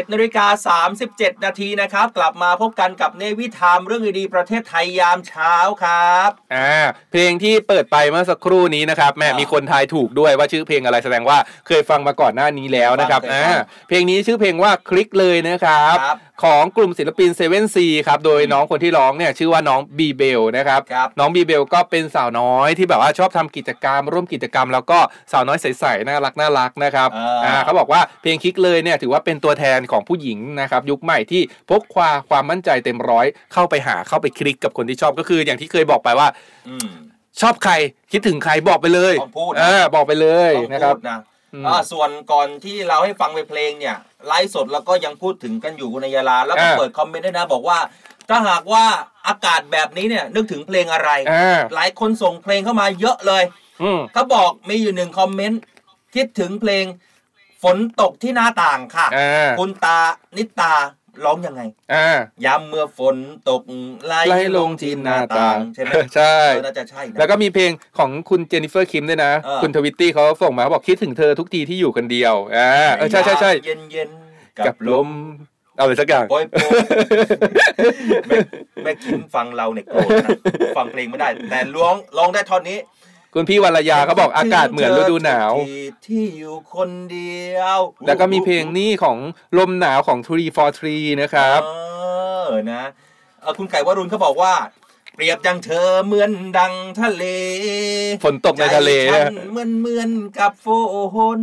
[0.00, 0.46] 7นาฬิกา
[0.94, 6.74] 37 นาทีนะครับ กลับมาพบกันกับเนวิทามเรื่องดีๆประเทศไทยยามเช้าครับอ่า
[7.12, 13.54] เพลงที่เปิดไปเมื่อสักครู่นี้นะครับแม่อ่ามีมีคนทายถูกด้วยว่าชื่อเพลงอะไรแสดงว่าเคยฟังมาก่อนหน้านี้แล้วนะครับเคยฟังอ่า
[13.88, 24.98] เพลงนี้ชื่อเพลงว่าคลิกเลยนะครับครับ ของกลุ่มศิลปินเซเว่นซีครับ โดยน้องคนที่ร้องเนี่ยชื่อว่าน้องบีเบลนะครับ ครับ น้องบีเบลก็เป็นสาวน้อยที่แบบว่าชอบทำกิจกรรม ร่วมกิจกรรม แล้วก็
[25.32, 27.08] สาวน้อยใสๆน่ารักน่ารักนะครับ
[27.44, 36.28] อ่า เขาบอกว่าเพลงคลิกเลยเนี่ยถือว่าเป็นตัวแทนของผู้หญิงนะครับ ยุคใหม่ที่พกความความมั่นใจเต็มร้อยเข้าไปหาเข้าไปคลิกกับคนที่ชอบก็คือ อย่างที่เคยบอกไปว่า
[36.68, 36.90] อืม
[37.40, 37.72] ชอบใคร
[38.12, 41.18] คิดถึงใครบอกไปเลยต้องพูดนะ เออบอกไปเลยต้องนะครับ พูดนะ
[41.54, 43.96] อืมอ่าส่วนก่อนที่เราให้ฟังไปเพลงเนี่ย
[44.26, 47.78] ไลฟ์สดแล้วก็ยังพูดถึงกันอยู่ในยาลาแล้วก็อ่าเปิดคอมเมนต์ด้วยนะบอกว่า
[48.28, 48.84] ถ้าหากว่า
[49.28, 53.44] อากาศแบบนี้เนี่ยนึกถึงเพลงอะไรอ่าหลายคนส่งเพลงเข้ามาเยอะเลย
[53.82, 55.60] อืมเขาบอกมีอยู่หนึ่งคอมเมนต์
[56.14, 56.84] คิดถึงเพลง
[57.62, 59.98] ฝนตกที่หน้าต่างค่ะอ่าคุณตา
[60.36, 60.74] นิตา
[61.24, 62.08] ร้องยังไงอ่า
[62.44, 63.16] ย้ำเมื่อฝน
[63.50, 63.62] ตก
[64.06, 75.10] ไหลไล่ลงที่หน้าต่างใช่ไหมใช่เออน่าจะใช่นะแล้วก็มีเพลงของคุณเจนนิเฟอร์คิมด้วยนะเออคุณทวิตตี้เขาส่งมาเขาบอกคิดถึงเธอทุกทีที่อยู่คนเดียวอ่าเออใช่ใช่ใช่เย็นเย็นๆกักับบลลมม
[75.76, 76.70] เอาเลยสักอย่างโปรยโปรย
[78.26, 78.36] แม่
[78.84, 80.28] แม่คิมฟังเราเนี่ยโกรธนะ
[80.76, 82.78] ฟังเพลงไม่ได้ แต่ร้องร้องได้ท่อนนี้
[83.34, 89.16] คุณพี่วรยาเขาบอกอากาศเหมือนฤดูหนาวที่ที่อยู่คนเดียว แล้วก็มีเพลงนี้ของ
[89.58, 91.68] ลมหนาวของ Tree for Tree นะครับ เอ
[92.46, 92.82] อนะ
[93.40, 94.52] เอ่อคุณไก่วรุณเขาบอกว่า
[95.14, 97.24] เปรียบดังเธอเหมือนดังทะเล
[98.24, 100.66] ฝนตกในทะเลใจฉันเหมือนเหมือนกับโฟ
[101.38, 101.40] น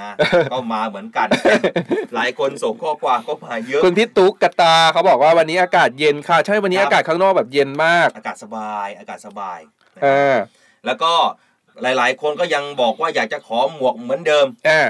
[0.00, 0.10] นะ
[0.52, 1.28] ก็มาเหมือนกัน
[2.14, 9.58] หลายคนส่งข้อความก็มาเยอะคุณพี่ตุ๊กกตาเขาบอกว่าวันนี้อากาศเย็นค่ะ ใช่วันนี้ครับอากาศข้างนอกแบบเย็นมาก อากาศสบาย อากาศสบาย
[9.96, 10.36] นะเออ
[10.86, 11.12] แล้วก็
[11.82, 14.80] หลายๆ คนก็ยังบอกว่าอยากจะขอหมวกเหมือนเดิมอ่า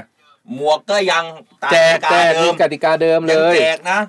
[0.55, 1.25] หมวกก็ยัง
[1.63, 3.99] ตามแจกกแจติกเดิมีมกติกาเดิมเลยังยแจกนะ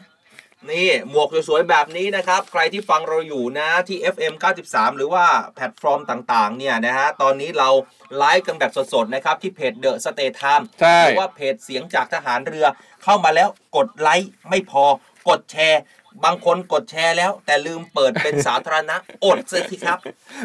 [0.70, 4.34] นี่หมวกสวยๆแบบนี้นะครับ ใครที่ฟังเราอยู่นะที่ FM
[4.66, 5.24] 93 หรือว่า
[5.54, 7.68] แพลตฟอร์มต่างๆ เนี่ยนะฮะ ตอนนี้เรา
[8.16, 12.66] ไลฟ์กันแบบสดๆ นะครับ ที่เพจ The State Time ใช่หรือว่าเพจเสียงจากทหารเรือ
[13.04, 14.84] เข้ามาแล้วกดไลค์ไม่พอ
[15.28, 15.80] กดแชร์
[16.24, 19.98] บางคนกดแชร์แล้ว แต่ลืมเปิดเป็นสาธารณะอดสิครับ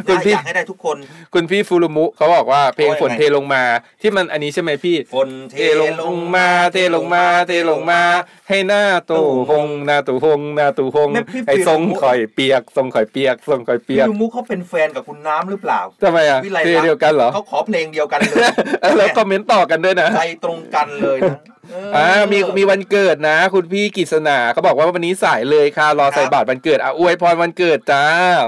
[0.08, 0.98] คุณนะพี่อยากให้ได้ทุกคน
[1.34, 3.64] คุณพี่ฟูรุมุเขาบอกว่าเพลงว่ายังไงฝนเทลงมา
[4.02, 5.64] ที่มันอันนี้ใช่ไหมพี่ฝนเทเท
[6.02, 8.02] ลงมา เทลงมา เทลงมา
[8.50, 18.38] ให้หน้าตู่หงหน้าตู่หงหน้าตู่หงแม่พี่ให้ทรงฟิลมุข่อยเปียกทรงข่อยเปียกทรงข่อยเปีพี่ยกลูมุกเขาเป็นแฟนกับคุณน้ำหรือเปล่าทำไมอะวิไลเพลงลักษณ์เดียวกันเหรอเขาขอเพลงเดียวกันเลย
[18.98, 28.06] แล้วคอมเมนต์ต่อกันด้วยนะใจตรงกันเลยนะเอ่ามีมีวันเกิดนะ คุณพี่กิษณาเขาบอกว่าวันนี้สายเลยค่ะ รอใส่บาตรวันเกิดอะอวยพรวันเกิดจ้า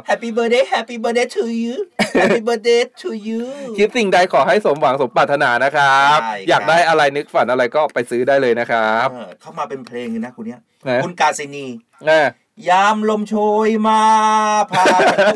[0.10, 1.76] Happy birthday Happy birthday to you
[2.22, 3.44] Happy birthday to you
[3.78, 11.66] คิดสิ่งใดขอให้สมหวังสมปรารถนานะครับใช่ครับอยากได้อะไรนึกฝันอะไรก็ไปซื้อได้เลยนะครับเออเข้ามาเป็นเพลงเลยนะคุณเนี้ยนะคุณกาซินี
[12.10, 12.28] อ่า
[12.68, 13.36] ยามลมโช
[13.68, 14.02] ยมา
[14.72, 14.84] พา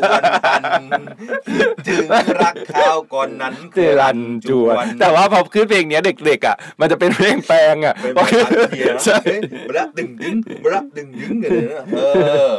[0.10, 0.62] วนกัน
[1.58, 2.04] คิดถึง
[2.40, 4.18] รักข้าวก่อนนั้นเจรัน
[4.48, 9.18] จวน แต่ว่าพอขึ้นเพลงเนี้ยเด็กๆอะ มันจะเป็นเพลงแปลงอะเป็นภาษาเทียใช่
[9.68, 12.00] บละดึงดึงบละดึงดึงเลยนะเอ
[12.52, 12.54] อ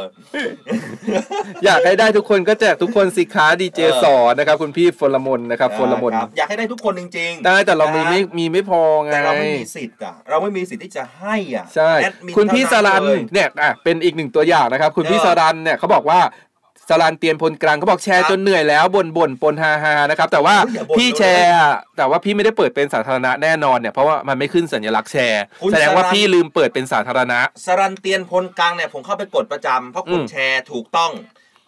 [1.64, 16.20] อยากให้ได้ทุกคนก็แจกทุกคนสิค้าดีเจเออสอนนะครับคุณพี่ฟลมนนะครับฟลมนครับอยากให้ได้ทุกคนจริงๆได้แต่เรามีนะไม่มีไม่พอไงแต่เราไม่มีสิทธิ์อะเราไม่มีสิทธิ์ที่จะให้อะใช่แอดมินคุณพี่สเท่ารันเลยเนี่ยอะเป็นอีกหนึ่งตัวอย่างนะครับ คุณพี่เออสรันเนี่ยเขาบอกว่า
[16.88, 31.12] สรันเตียนพลกลางเขาบอกแชร์ครับจนเหนื่อยแล้วบ่นบ่นปนฮาฮานะครับ แต่ว่าเฮ้ยอย่าบ่นพี่เลยแชร์อะแต่ว่าพี่ไม่ได้เปิดเป็นสาธารณะแน่นอนเนี่ยเพราะว่ามันไม่ขึ้นสัญลักษณ์แชร์คุณแสดงว่าสรันพี่ลืมเปิดเป็นสาธารณะ สรันเตียนพลกลางเนี่ยผมเข้าไปกดประจำเพราะกอืดมแชร์ถูกต้อง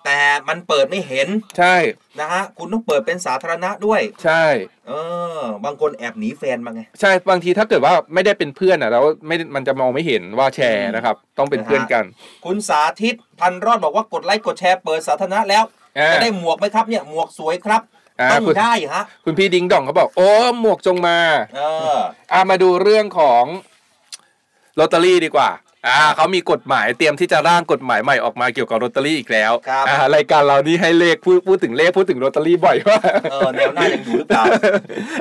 [0.04, 1.28] แต่มันเปิดไม่เห็น
[1.58, 1.76] ใช่
[2.20, 4.44] นะฮะคุณต้องเปิดเป็นสาธารณะด้วย ใช่
[4.88, 4.92] เอ
[5.38, 12.04] อ บางคนแอบหนีแฟนมาไง ใช่บางทีถ้าเกิดว่าไม่ได้เป็นเพื่อนอะแล้วไม่ได้มันจะมองไม่เห็นว่าแชร์นะครับ ต้องเป็นเพื่อนกัน
[12.44, 15.64] คุณสาธิตพันรอดบอกว่ากดไลค์กดแชร์เปิดสาธารณะแล้ว
[15.98, 17.82] อ่าจะได้หมวกไหมครับเนี่ยหมวกสวยครับ
[18.20, 20.30] อ่าต้องคุณได้ฮะคุณพี่ดิงดองเขาบอก โอ้
[20.60, 21.18] หมวกจงมา
[21.56, 21.60] เอ
[21.94, 21.98] อ
[22.32, 23.44] อ่ามาดูเรื่องของ
[24.78, 25.50] ลอตเตอรี่ดีกว่า
[25.86, 34.44] อ่าเขามีกฎหมายเตรียมที่จะร่างกฎหมายใหม่ออกมาเกี่ยวกับลอตเตอรี่อีกแล้วครับอ่ารายการเรานี่ให้เลขพูดพูดถึงเลขพูดถึงลอตเตอรี่บ่อยมากเออแนวหน้ายังอยู่หรือเปล่า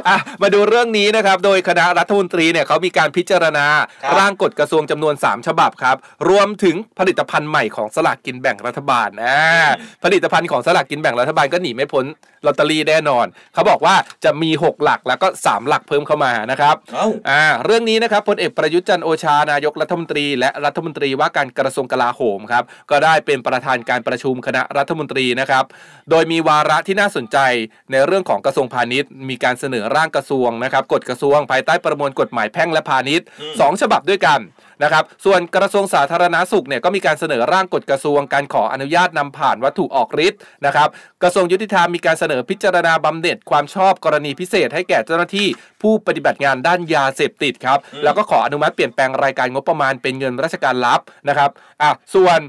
[0.07, 3.67] อะมาดูเรื่องนี้นะครับ โดยคณะรัฐมนตรีเนี่ยเขามีการพิจารณา
[4.03, 5.95] ครับร่างกฎกระทรวงจำนวน 3 ฉบับครับ
[6.29, 9.39] รวมถึงผลิตภัณฑ์ใหม่ของสลากกินแบ่งรัฐบาลอ่า
[10.03, 12.07] ผลิตภัณฑ์ของสลากกินแบ่งรัฐบาลก็หนีไม่พ้น
[12.45, 25.65] ลอตเตอรี่แน่นอน เขาบอกว่าจะมี 6 หลักแล้วก็ 3 หลักเพิ่มเข้ามานะครับเอ้าอ่าเรื่องนี้นะครับพลเอกประยุทธ์จันทร์โอชานายกรัฐมนตรีและรัฐมนตรีว่าการกระทรวงกลาโหมครับก็ได้เป็นประธานการประชุมคณะรัฐมนตรีนะครับ
[26.09, 27.37] โดยมีวาระที่น่าสนใจ
[27.91, 34.39] ในเรื่องของกระทรวงพาณิชย์ มีการเสนอร่างกระทรวงนะครับกฎกระทรวงภายใต้ประมวลกฎหมายแพ่งและพาณิชย์อืมสองฉบับด้วยกัน
[34.83, 40.89] นะครับส่วนกระทรวงสาธารณาสุขเนี่ยก็มีการเสนอร่างกฎกระทรวงการขออนุญาตนำผ่านวัตถุออกฤทธิ์นะครับ
[41.23, 45.47] กระทรวงยุติธรรมมีการเสนอพิจารณาบำเหน็จความชอบกรณีพิเศษให้แก่เจ้าหน้าที่
[45.81, 51.49] ผู้ปฏิบัติงานด้านยาเสพติดครับแล้วก็ขออนุมัติเปลี่ยนแปลงรายการงบประมาณเป็นเงินราชการลับนะครับ
[51.81, 52.39] อะส่วน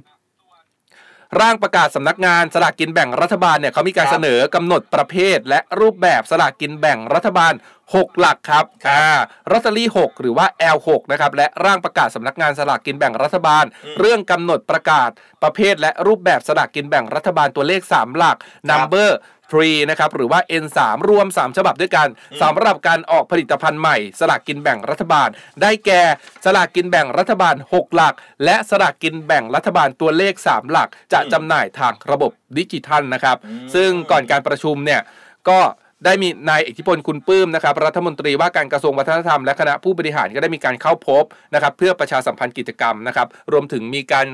[1.40, 7.52] ร่างประกาศสำนักงานสลากกินแบ่งรัฐบาลเนี่ยเขามีการครับเสนอกำหนดประเภท และรูปแบบสลากกินแบ่งรัฐบาล
[7.86, 9.04] 6 หลักครับอ่า
[9.50, 13.64] ลอตเตอรี่ 6 หรือว่า L6 นะครับและร่างประกาศสำนักงานสลากกินแบ่งรัฐบาล
[13.98, 15.10] เรื่องกำหนดประกาศ
[15.42, 18.36] ประเภทและรูปแบบสลากกินแบ่งรัฐบาลตัวเลข 3 หลัก
[18.70, 19.10] number
[19.56, 20.78] 3นะครับหรือว่า N3
[21.08, 22.08] รวม 3 ฉบับด้วยกัน
[22.42, 25.28] สำหรับการออกผลิตภัณฑ์ใหม่ สลากกินแบ่งรัฐบาล
[25.62, 26.02] ได้แก่
[26.44, 33.36] สลากกินแบ่งรัฐบาล 6 หลัก และสลากกินแบ่งรัฐบาลตัวเลข 3 หลัก จะจำหน่ายทางระบบดิจิทัลนะครับ
[33.74, 35.00] ซึ่งก่อนการประชุมเนี่ย
[35.48, 35.60] ก็
[36.04, 41.24] ได้มีนายอิทธิพลคุณปื้มนะครับรัฐมนตรีว่าการกระทรวงวัฒนธรรมและคณะผู้บริหารก็ได้มีการเข้าพบ
[41.54, 44.26] นะครับเพื่อประชาสัมพันธ์กิจกรรมนะครับรวมถึงมีการ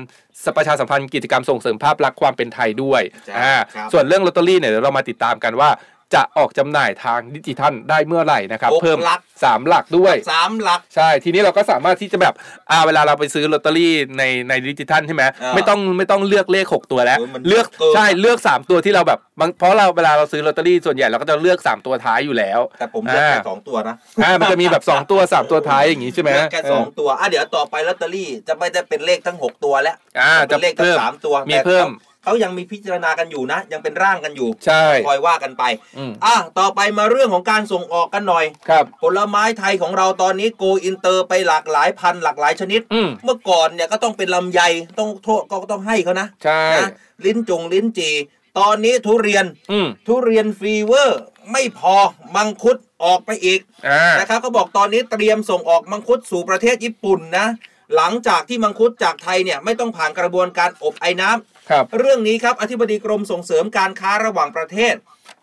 [0.57, 5.69] ประชาสัมพันธ์กิจกรรมส่งเสริมภาพลักษณ์ความเป็นไทยด้วยจ้ะอ่าครับส่วนเรื่องลอตเตอรี่เนี่ยเดี๋ยวเรามาติดตามกันว่า
[6.15, 12.33] จะออกจำหน่ายทางดิจิทัลได้เมื่อไหร่นะครับหกเพิ่มหลักสามหลักด้วยสามหลัก ใช่ ทีนี้เราก็สามารถที่จะแบบ
[12.71, 35.63] อ่าเวลาเราไปซื้อลอตเตอรี่ในในดิจิทัลใช่ไหมอ่าไม่ต้องไม่ต้องเลือกเลข 6 ตัวแล้วโอ้ยมันเลือกเกินใช่เลือก 3 ตัวที่เราแบบบางเพราะเราเวลาเราซื้อลอตเตอรี่ส่วนใหญ่เราก็จะเลือก 3 ตัวท้ายอยู่แล้ว แต่ผมเลือกแค่อ่าสองตัวนะอ่ามันจะมีแบบ 2 ตัว 3 ตัวท้ายอย่างงี้ใช่ไหมเลือกแค่สองตัวอะเดี๋ยวต่อไปลอตเตอรี่จะไม่ได้เป็นเลขทั้งหกตัวแล้วอ่าเป็นเลขทั้จะเพิ่งมสามตัวมีแต่เพิ่มขา เขายังมีพิจารณากันอยู่นะ ยังเป็นร่างกันอยู่ใช่คอยว่ากันไป
[35.97, 44.61] อืมอะต่อไปมาเรื่องของการส่งออกกันหน่อยครับผลไม้ไทยของเราตอนนี้ go inter ไปหลากหลายพันธุ์หลากหลายชนิดอืมเมื่อก่อนเนี่ยก็ต้องเป็นลำไย
[44.99, 46.89] ต้องโทษก็ต้องให้เขานะใช่นะ
[47.25, 48.11] ลิ้นจงลิ้นจี
[48.59, 51.19] ตอนนี้ทุเรียนอืมทุเรียนฟีเวอร์
[51.51, 51.95] ไม่พอ
[52.35, 57.47] มังคุดออกไปอีกอ่านะครับเขาบอกตอนนี้เตรียมส่งออกมังคุดสู่ประเทศญี่ปุ่นนะ
[57.95, 64.95] หลังจากที่มังคุดจากไทยเนี่ยไม่ต้องผ่านกระบวนการอบไอ้น้ำ ครับ เรื่องนี้ครับอธิบดีกรมส่งเสริมการค้าระหว่างประเทศ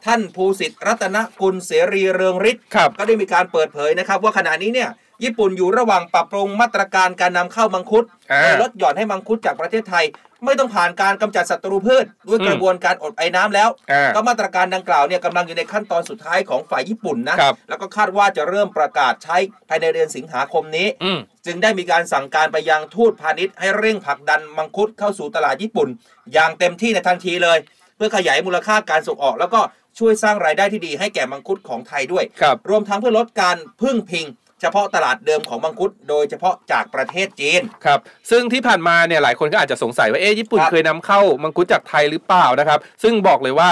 [0.07, 4.91] ท่านภูสิทธิ์รัตนกุลเสรีเรืองฤทธิ์ครับ ก็ได้มีการเปิดเผยนะครับ ว่าขณะนี้เนี่ย
[5.25, 10.05] ญี่ปุ่นอยู่ระหว่างปรับปรุงมาตรการการนำเข้ามังคุดอ่า โดยลดหย่อนให้มังคุดจากประเทศไทย
[10.45, 19.37] ไม่ต้องผ่านการกำจัดศัตรูพืชด้วยอืมกระบวนการอดไอ้น้ำแล้วอ่าก็มาตรการดังกล่าวเนี่ยกำลังอยู่ในขั้นตอนสุดท้ายของฝ่ายญี่ปุ่นนะครับแล้วก็คาดว่าจะเริ่มประกาศใช้
[19.69, 25.89] ภายในเดือนสิงหาคมนี้อืมจึงได้มีการสั่งการไปยังทูตพาณิชย์ให้เร่งผลักดันมังคุดเข้าสู่ตลาดญี่ปุ่น
[26.33, 27.59] อย่างเต็มที่ในทันทีเลย
[27.97, 29.61] เพื่อขยายมูลค่าการส่งออก แล้วก็
[29.99, 34.27] ช่วยสร้างรายได้ที่ดีให้แก่มังคุดของไทยด้วยครับรวมทั้งเพื่อลดการพึ่งพิง
[34.63, 38.01] เฉพาะตลาดเดิมของมังคุด โดยเฉพาะจากประเทศจีน ครับ
[38.31, 43.71] ซึ่งที่ผ่านมาเนี่ยหลายคนก็อาจจะสงสัยว่าเอ๊ะญี่ปุ่นครับเคยนำเข้ามังคุดจากไทยหรือเปล่านะครับ ซึ่งบอกเลยว่า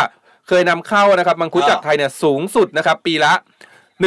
[0.49, 3.33] เคยนำเข้านะครับมังคุดอ่าจากไทยเนี่ยสูงสุดนะครับปีละ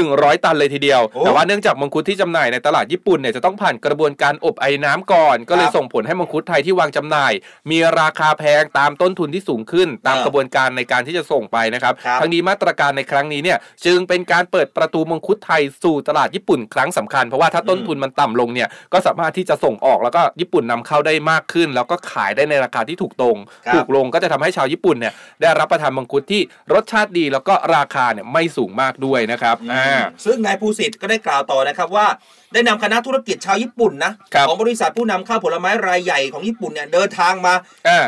[0.01, 7.33] 100 ตันเลยทีเดียวโอ้แต่ว่าเนื่องจากมังคุดที่จำหน่ายในตลาดญี่ปุ่นเนี่ยจะต้องผ่านกระบวนการอบไอ้น้ำก่อน ก็เลยครับส่งผลให้มังคุดไทยที่วางจำหน่าย
[7.71, 23.37] มีราคาแพงตามต้นทุนที่สูงขึ้น ตามเออกระบวนการในการที่จะส่งไปนะครับครับทั้งนี้มาตรการในครั้งนี้เนี่ยจึงเป็นการเปิดประตูมังคุดไทยสู่ตลาดญี่ปุ่นครั้งสำคัญ เพราะว่าถ้าต้นทุนมันต่ำลงเนี่ยก็สามารถที่จะส่งออกแล้วก็ญี่ปุ่นนำเข้าได้มากขึ้น แล้วก็ขายได้ในราคาที่ถูกตรง
[23.67, 26.41] ครับถูกลงก็จะทำให้ชาวญี่ปุ่นเนี่ยได้รับประทานมังคุดที่
[26.73, 29.82] รสชาติดีแล้วก็ราคาเนี่ยไม่สูงมากด้วยนะครับอ่า
[30.25, 32.07] ซึ่งนายภูสิทธิ์ก็ได้กล่าวต่อนะครับว่า
[32.53, 37.53] ได้นำคณะธุรกิจชาวญี่ปุ่นนะครับของบริษัทผู้นำเข้าผลไม้รายใหญ่ของญี่ปุ่นเนี่ยเดินทางมา
[37.87, 38.05] อ่า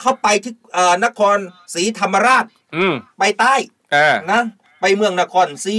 [0.00, 1.36] เข้าไปที่เอ่อนคร
[1.74, 2.44] ศรีธรรมราช
[2.76, 3.54] อืมไปใต้
[3.94, 4.42] อ่านะ
[4.80, 5.76] ไปเมืองนครศรี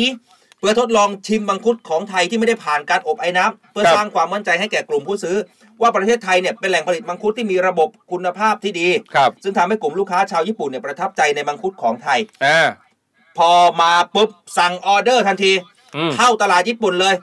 [0.60, 5.38] เพื่อทดลองชิมมังคุดของไทยที่ไม่ได้ผ่านการอบไอ้น้ำเพื่อครับสร้างความมั่นใจให้แก่กลุ่มผู้ซื้อ
[5.82, 12.68] ว่าประเทศไทยเนี่ยเป็นแหล่งผลิตมังคุดที่มีระบบคุณภาพที่ดีครับซึ่งทำให้กลุ่มลูกค้าชาวญี่ปุ่นเนี่ยประทับใจในมังคุดของไทยอ่า
[13.40, 15.54] พอมาปุ๊บสั่งออเดอร์ทันที
[15.96, 17.16] อืม เข้าตลาดญี่ปุ่นเลย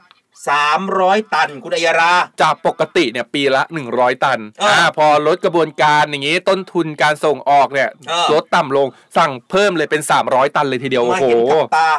[0.63, 2.13] 300 ตันคุณอัยรา
[2.43, 3.63] จากปกติเนี่ยปีละ
[3.93, 8.87] 100 ตันเอออ่พอลดกระบวนการอย่างนี้ต้นทุนการส่งออกเนี่ยเออ ลดต่ำลง
[9.19, 11.91] สั่งเพิ่มเลยเป็น 300 ตันเลยทีเดียวโอ้มาโห เห็นกับตา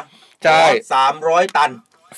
[0.44, 0.62] ใช่
[0.92, 1.70] สามร้อยตัน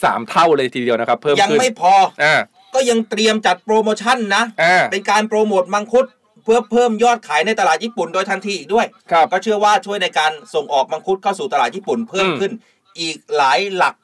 [0.05, 2.35] สามเท่าเลยทีเดียวนะครับ เพิ่มยังขึ้นไม่พอ อ่า
[2.75, 6.07] ก็ยังเตรียมจัดโปรโมชั่นนะ อ่าเป็นการโปรโมทมังคุด
[6.45, 12.53] เพื่อเพิ่มยอดขายในตลาดญี่ปุ่นโดยทันทีอีกด้วย ครับ ก็เชื่อว่าช่วยในการส่งออกมังคุดเข้าสู่ตลาดญี่ปุ่นเพิ่มอืมขึ้น
[13.01, 13.95] อีกหลายหลัก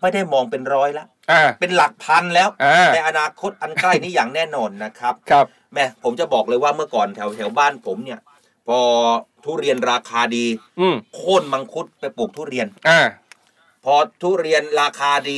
[0.00, 8.20] ไม่ได้มองเป็นร้อยแล้วอ่า เป็นหลักพันแล้ว อ่า ในอนาคตอันใกล้นี้อย่างแน่นอนนะครับ ครับ แม่ผมจะบอกเลยว่าเมื่อก่อนแถวแถวบ้านผมเนี่ย
[8.68, 8.80] พอ
[9.44, 10.46] ทุเรียนราคาดี
[10.80, 13.00] อืมโค่นมังคุดไปปลูกทุเรียน อ่า
[13.84, 15.36] พอทุเรียนราคาดี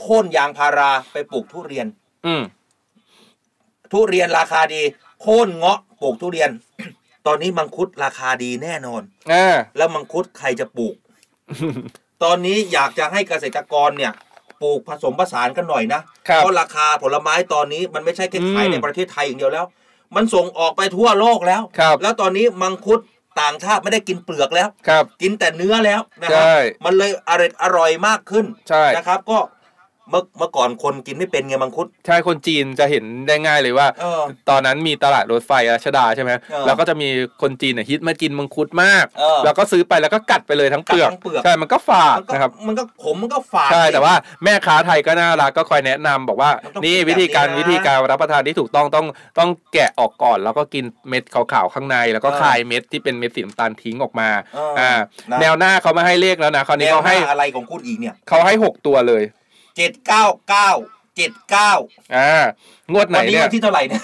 [0.00, 1.86] โค่นยางพาราไปปลูกทุเรียน
[2.26, 2.42] อืม
[3.92, 6.50] ทุเรียนราคาดีโค่นเงาะปลูกทุเรียน
[7.26, 9.02] ตอนนี้มังคุดราคาดีแน่นอน
[9.32, 10.96] อ่า แล้วมังคุดใครจะปลูก
[12.22, 14.12] ตอนนี้อยากจะให้เกษตรกรเนี่ย
[14.62, 19.66] ปลูกผสมผสานกันหน่อยนะ ครับเพราะราคาผลไม้ตอนนี้มันไม่ใช่แค่ขายอืมในประเทศไทยอย่างเดียวแล้ว
[20.16, 23.00] มันส่งออกไปทั่วโลกแล้ว ครับ แล้วตอนนี้มังคุด
[23.40, 29.38] ต่างชาติไม่ได้กินเปลือกแล้ว ครับ กินแต่เนื้อแล้วนะครับใช่มันเลยอร่อยอร่อยมากขึ้นใช่ นะครับ ก็
[30.10, 37.08] เมื่อเมื่อก่อนคนกินไม่เป็นไงมังคุด ใช่คนจีนจะเห็นได้ง่ายเลยว่า เออ ตอนนั้นมีตลาดรถไฟรัชดาใช่ไหมเออแล้วก็จะมี
[37.42, 49.06] คนจีนเนี่ยฮิตมากินมังคุดมาก เออแล้วก็ซื้อไปแล้วก็กัดไปเลยทั้งเปลือก กัดทั้งเปลือก ใช่ มันก็ฝาดมันก็นะครับ มันก็ขมมันก็ฝาด ใช่สิแต่ว่าแม่ค้าไทยก็น่ารักก็คอยแนะนำบอกว่า มันต้องนี่กินแบบวิธีการนี้นะวิธีการรับประทานที่ถูกต้องต้อง
[49.38, 54.92] ต้องแกะออกก่อน แล้วก็กินเม็ดขาวๆข้างใน แล้วก็เออคายเม็ดที่เป็นเม็ดสีน้ำตาลทิ้งออกมาเอออ่อ่า
[55.30, 59.22] นะแนวหน้าเขามาให้เลขแล้วนะคราวแนนี้วเขาหน้าให้อะไรของคุณอีกเนี่ยเขาให้หกตัวเลย
[59.76, 60.70] เจ็ดเก้าเก้า
[61.16, 61.72] เจ็ดเก้า
[62.16, 62.44] อ่า
[62.92, 64.02] งวดไหนวันนี้เนี่ยวันที่เท่าไหร่เนี่ย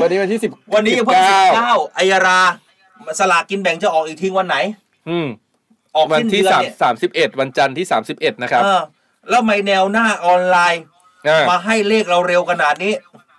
[0.00, 2.40] วันนี้วันที่สิบวันนี้ยังเพิ่งสิบเก้าเก้าไอยารา
[3.18, 4.56] สลากกินแบ่งจะออกอีกทีวันไหน
[5.08, 5.28] อืม
[5.96, 8.80] ออกวันสิ้นที่เดือนสามเนี่ยสามสิบเอ็ดวันจันทร์ที่สามสิบเอ็ดนะครับเออ
[9.30, 10.84] แล้วไม่แนวหน้าออนไลน์
[11.28, 12.92] อ่า มาให้เลขเราเร็วขนาดนี้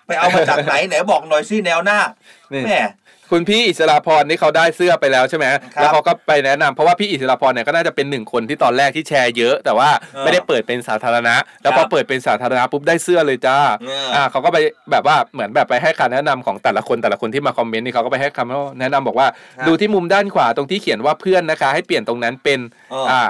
[0.07, 1.99] ไปเอามาจากไหน ไหนบอกหน่อยสิแนวหน้า
[2.53, 2.79] นี่ แม่
[3.32, 14.57] คุณพี่อิสราพรนี่เขาได้เสื้อไปแล้วใช่ไหมครับแล้วเขาก็ไปแนะนำเพราะว่าพี่อิสราพรเนี่ยก็น่าจะเป็นหนึ่งคนที่ตอนแรกที่แชร์เยอะ แต่ว่าเออไม่ได้เปิดเป็นสาธารณะ แล้วพครัอบเปิดเป็นสาธารณะปุ๊บได้เสื้อเลยจ้าเอออ่อ่าเขาก็ไป
[14.91, 19.27] แบบว่าเหมือนแบบไปให้คำแนะนำของแต่ละคนแต่ละคนที่มาคอมเมนต์นี่เขาก็ไปให้คำแนะนำบอกว่า
[19.57, 22.59] ครับดูที่มุมด้านขวาตรงที่เขียนว่าเพื่อนนะคะ ให้เปลี่ยนตรงนั้นเป็น
[22.91, 23.29] เอออ่อ่า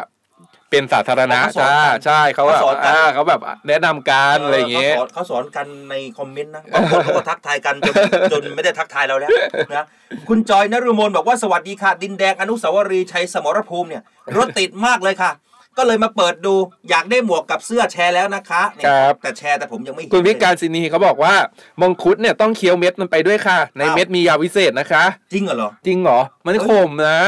[0.71, 7.95] เป็นสาธารณะเขาสอนจ้ากันใช่เขาแบบเขาสอนกันอ่าเขาแบบแนะนำการอะไรอย่างเงี้เงี้ยเขาสอนเขาสอนกันในคอมเมนต์นะบางคนเขาก็ทักทายกันจน
[8.31, 9.29] จนไม่ได้ทักทายเราแล้ว
[9.71, 9.85] นะ
[10.29, 14.03] คุณจอยนรุมนบอกว่าสวัสดีค่ะ ดินแดงอนุสาวรีย์ชัยสมรภูมิเนี่ย
[14.37, 15.31] รถติดมากเลยค่ะ
[15.77, 16.53] ก็เลยมาเปิดดู
[16.89, 21.33] อยากได้หมวกกับเสื้อแชร์แล้วนะคะเนี่ยครับแต่แชร์แต่ผมยังไม่เห็นคุณวิการเลยศินีเขาบอกว่า
[21.81, 25.03] มังคุดเนี่ยต้องเคี้ยวเม็ดมันไปด้วยค่ะ ในอ้าวเม็ดมียาวิเศษนะคะ
[25.33, 27.19] จริงเหรอจริงเหรอมันขมนะ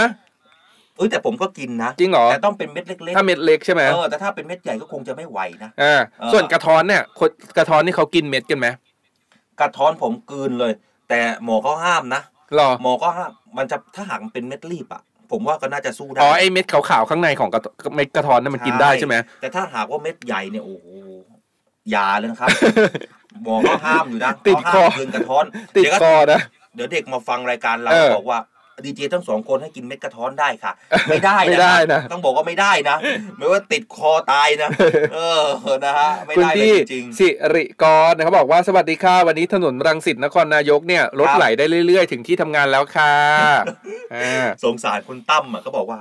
[0.97, 8.67] เอ้ยแต่ผมก็กินนะจริงเหรอแต่ต้องเป็นเม็ดเล็กๆถ้าเม็ดเล็กใช่ไหมเออแต่ถ้าเป็นเม็ดใหญ่ก็คงจะไม่ไหวนะอ่าเออส่วนกระท้อนเนี่ยคนกระท้อนนี่เขากินเม็ดกันไหม
[9.61, 10.73] กระท้อนผมกลืนเลย
[11.09, 12.21] แต่หมอเขาห้ามนะ
[12.55, 17.61] หรอหมอก็ห้ามมันจะถ้าหากมันเป็นเม็ดรีบอะผมว่าก็น่าจะสู้ได้อ๋อไอเม็ดขาวๆข้างในของกระ
[17.95, 20.87] เม็ดกระท้อนนั่นมันกินได้ใช่ไหมแต่ถ้าหากว่าเม็ดใหญ่เนี่ยโอ้โห
[21.91, 22.49] อย่าเลยนะครับ
[23.43, 25.45] หมอก็ห้ามอยู่นะติดเขาห้ามคอกลืนกระท้อน
[25.77, 26.39] ติดเยวก็คอนะ
[26.75, 28.39] เดี๋ยวเด็กมาฟังรายการเราเออบอกว่า
[28.85, 30.71] ดีเจทั้งสองคนให้กินเม็ดกระท้อนได้ค่ะ
[31.09, 32.97] ไม่ได้ไม่ได้นะต้องบอกว่าไม่ได้นะ
[33.37, 34.69] ไม่ว่าติดคอตายนะ
[35.13, 35.43] เออ
[35.85, 43.13] นะฮะไม่คุณได้เลยพี่จริงสิริกรนะครับบอกว่าสวัสดีค่ะวันนี้ถนนรังสิตนครนายกเนี่ยรถครับไหลได้เรื่อย ๆ ถึงที่ทำงานแล้วค่ะ
[44.15, 45.99] อ่าๆสงสารคุณตั้มอะก็บอกว่า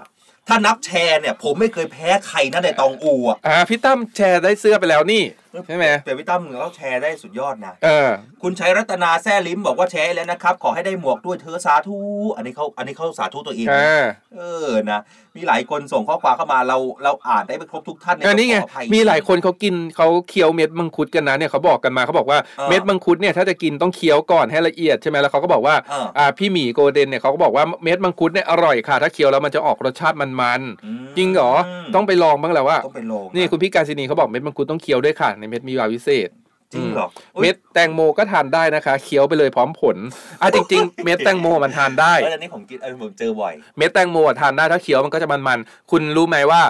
[0.49, 5.23] ถ้านับแชร์เนี่ย ผมไม่เคยแพ้ใครนะในตองอูอะอ่าพี่ตั้มแชร์ได้เสื้อไปแล้วนี่
[5.67, 8.11] ใช่ไหมแต่พี่ตั้มเขาแชร์ได้สุดยอดนะเออ
[8.43, 11.99] คุณชัยรัตนาแซ่ลิ้มบอกว่าแชร์แล้วนะครับ ขอให้ได้หมวกด้วยเธอสาธุ
[12.37, 14.05] อันนี้เขาอันนี้เขาสาธุตัวเองอ่า
[14.37, 15.01] เออนะ
[15.37, 31.53] มีหลายคนส่งข้อความเข้ามาเราเราอ่านได้ไม่ครบทุกท่านอันนี้ไงต้องขออภัยมีหลายคนเขากินเขาเคี้ยวเม็ดมังคุดกันนะเนี่ยเขาบอกกันมาเขาบอกว่าเออเม็ดมังคุดเนี่ยถ้าจะกินต้องเคี้ยวก่อนให้ละเอียดใช่ไหมแล้วเขาก็บอกว่าเอออ่อ่าพี่หมีโกลเด้นเนี่ยเขาก็บอกว่าเม็ดมังคุดเนี่ยอร่อยค่ะ ถ้าเคี้ยวแล้วมันจะออกรสชาติมันๆจริงเหรอ
[31.95, 36.31] ต้องไปลองบ้างแหละว่าต้องไปลงนี่คุณพี่การศินีเขาบอกเม็ดมังคุดต้องเคี้ยวด้วยค่ะในเม็ดมียาวิเศษ
[36.73, 39.97] จริงเหรอมเม็ดแตงโมก็ทานได้นะคะเคี้ยวไปเลยพร้อมผล
[40.43, 46.61] อะจริง ๆ เม็ดแตงโมมันทานได้เอออันนี้ผมกินเออผมเจอบ่อยเม็ดแตงโมอะทานได้ถ้าเคี้ยวมันก็จะมันๆคุณรู้ไหมว่า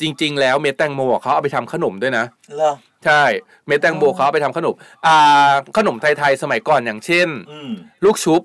[0.00, 2.24] จริง ๆ แล้วเม็ดแตงโมอะเขาเอาไปทำขนมด้วยนะ
[2.56, 2.72] เหรอ
[3.04, 3.22] ใช่
[3.66, 4.74] เม็ดแตงโมเขาเอาไปทำขนม
[5.06, 7.70] อ่าขนมไทยๆสมัยก่อนอย่างเช่นอืม
[8.04, 8.42] ลูกชุบ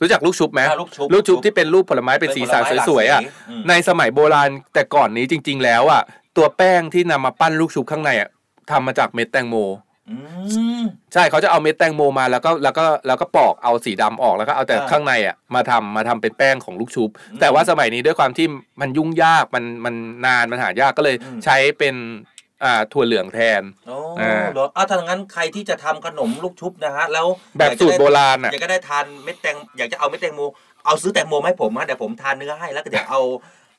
[0.00, 6.02] รู้จักลูกชุบไหมอ่าลูกชุบลูกชุบที่เป็นรูปผลไม้เป็นสีสันเป็นผลไม้หลากสวยๆอะสีอืมในสมัยโบราณแต่ก่อนนี้จริง ๆ แล้วอะ
[6.36, 8.28] ตัวแป้งที่นำมาปั้นลูกชุบข้างในอะ
[8.72, 9.56] ทำมาจากเม็ดแตงโม
[10.10, 10.16] อื
[10.80, 18.46] มใช่เขาจะเอาเม็ดแตงโมมาแล้วก็แล้วก็แล้วก็ปอกเอาสีดำออกแล้วก็เอาแต่อ่าข้างในอะมาทำมาทำเป็นแป้งของลูกชุบอืมแต่ว่าสมัยนี้ด้วยความที่
[18.80, 19.94] มันยุ่งยากมันมัน
[20.26, 21.94] นานมันหายากก็เลยอืมใช้เป็น
[22.64, 27.26] อ่าถั่วเหลืองแทนโอ้อ่าเหรออ้าวถ้างั้นใครที่จะทำขนมลูกชุบนะฮะแล้ว
[27.58, 30.40] แบบอยกจะสูตรได้โบราณอะอยากจะได้ทานเม็ดแตงอยากจะเอาเม็ดแตงโม
[30.86, 33.20] เอาซื้อแตงโมมาให้ผมฮะเดี๋ยวผมทานเนื้อให้แล้วก็เดี๋ยวเอา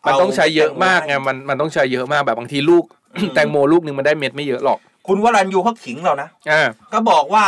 [0.06, 2.84] มันาต้องใช้เยอะมากไงให้มันมันต้องใช้เยอะมากแบบบางทีลูก
[3.36, 4.78] แตงโมลูกหนึ่งมันได้เม็ดไม่เยอะหรอก
[5.08, 7.46] คุณวรัญยูเขาขิงเรานะอ่าก็บอกว่า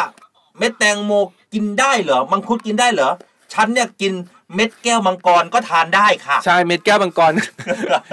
[0.58, 1.12] เม็ดแตงโม
[1.54, 3.10] กินได้เหรอมังคุดกินได้เหรอ
[3.54, 4.14] ฉันเนี่ยกิน
[4.56, 7.34] เม็ดแก้วมังกรก็ทานได้ค่ะ ใช่เม็ดแก้วมังกร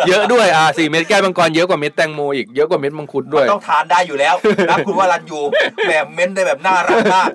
[0.08, 4.34] เยอะด้วยอ่าสี่เม็ดแก้วมังกรเยอะกว่าเม็ดแตงโมอีกเยอะกว่าเม็ดมังคุดด้วยต้องทานได้อยู่แล้ว
[4.70, 5.40] นะคุณวรัญยู
[5.88, 7.28] แบบเม้นได้แบบน่ารักมาก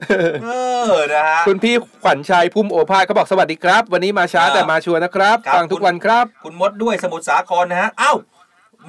[0.44, 0.48] เอ
[0.90, 8.14] อนะฮะคุณพี่ขวัญชัยพุ่มโอภาสเขาบอกสวัสดีครับ วันนี้มาช้าอ่าแต่มาชัวร์นะครับครับฟังทุกวันครับ คุณมดด้วยสมุทรสาครนะฮะเอ้า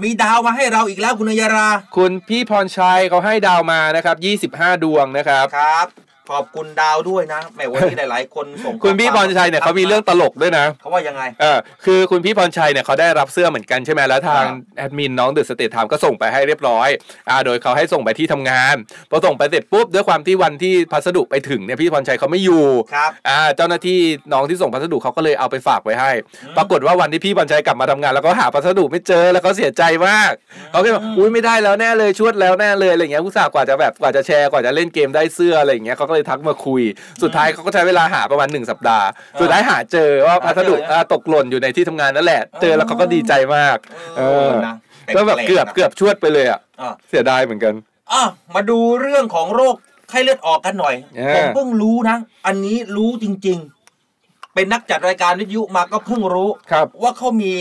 [0.03, 4.13] มีดาวมาให้เราอีกแล้วคุณนยรา คุณพี่พรชัยเขาให้ดาวมานะครั
[4.47, 5.87] บ 25 ดวงนะครับครับ
[6.31, 14.45] ขอบคุณดาวด้วยนะแหมวันนี้หลาย ๆ คนส่งคุณพี่พรชัยเนี่ยเขามีเรื่องตลกด้วยนะเขาว่ายังไงเออคือคุณพี่พรชัยเนี่ยเขาได้รับเสื้อเหมือนกันใช่ไหมแล้วทาง
[14.77, 16.89] แอดมินน้อง The States Times ก็ส่งไปให้เรียบร้อย
[17.29, 18.77] อ่าโดยเขาให้ส่งไปที่ทำงาน
[19.11, 22.65] พอส่งไปเสร็จปุ๊บด้วยความที่วันที่พัสดุไปถึงเนี่ยพี่พรชัยเขาไม่อยู่
[22.95, 23.99] ครับอ่าเจ้าหน้าที่
[24.33, 26.11] น้องที่ส่งพัสดุเขาก็เลยเอาไปฝากไว้ให้
[26.57, 30.33] ปรากฏว่าวันที่พี่พรชัยกลับมาทำงาน แล้วก็หาพัสดุไม่เจอแล้วเขาเสียใจมาก
[30.71, 36.83] เขาก็บอกอุ้ยไม่ได้แล้วแน่เลยชวดแล้วแน่เลยอะไรเงี้ยอุตส่าห์กว่าจะแบบกว่าจะแชร์กว่าจะเล่นเกมได้เสื้ออะไรอย่างเงี้ยเขาก็เลยทักมาคุย
[37.23, 39.07] สุดท้ายเขาก็ใช้เวลาหาประมาณหนึ่งสัปดาห์
[39.41, 43.77] สุดท้ายหาเจอว่าพัสดุหาเจออ่าตกหล่นอยู่ในที่ทำงานนั่นแหละ เจอแล้วเขาก็ดีใจมาก
[44.19, 44.77] เออนะ
[45.17, 47.75] ก็แบบเกือบเกือบชวดไปเลยอะอะเสียดายเหมือนกัน
[48.13, 48.23] อะ
[48.55, 49.75] มาดูเรื่องของโรค
[50.09, 53.59] ไข้เลือดออกกันหน่อยเออผมเพิ่งรู้นะ อันนี้รู้จริง
[54.07, 57.53] ๆ เป็นนักจัดรายการวิทยุมาก็เพิ่งรู้ครับว่าเขามี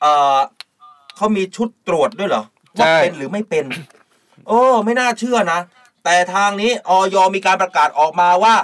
[0.00, 0.38] เอ่อ
[1.16, 2.44] เขามีชุดตรวจด้วยเหรอ
[2.78, 3.64] ว่าใช่เป็นหรือไม่เป็น
[4.48, 5.60] โอ้ ไม่น่าเชื่อนะ
[6.04, 8.54] แต่ทางนี้ออยมีการประกาศออกมาว่า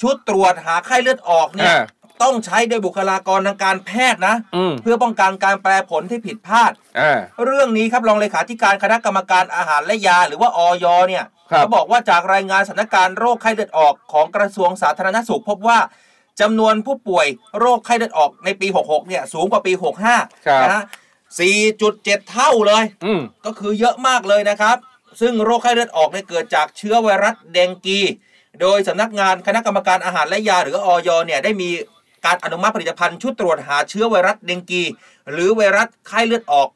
[0.00, 1.84] ชุดตรวจหาไข้เลือดออกเนี่ยอ่า
[2.22, 15.78] ต้องใช้โดยบุคลากรทางการแพทย์นะ อืม เพื่อป้องกันการแปลผลที่ผิดพลาด อ่า เรื่องนี้ครับรองเลขาธิการคณะกรรมการอาหารและยา หรือว่าออยเนี่ยครับ เขาบอกว่าจากรายงานสถานการณ์โรคไข้เลือดออกของกระทรวงสาธารณสุข พบว่า
[16.40, 17.26] จำนวนผู้ป่วย
[17.58, 19.72] โรคไข้เลือดออกในปี 66 เนี่ยสูงกว่าปี
[20.10, 20.82] 65ครับนะฮะ
[21.56, 24.76] 4.7 เท่าเลย อืม ก็คือเยอะมากเลยนะครับ
[25.20, 28.00] ซึ่งโรคไข้เลือดออกเนี่ยเกิดจากเชื้อไวรัสเดงกี
[28.60, 31.70] โดยสำนักงานคณะกรรมการอาหารและยาหรือออยเนี่ยได้มี
[32.26, 34.82] การอนุมัติผลิตภัณฑ์ชุดตรวจหาเชื้อไวรัสเดงกี
[35.30, 36.68] หรือไวรัสไข้เลือดออก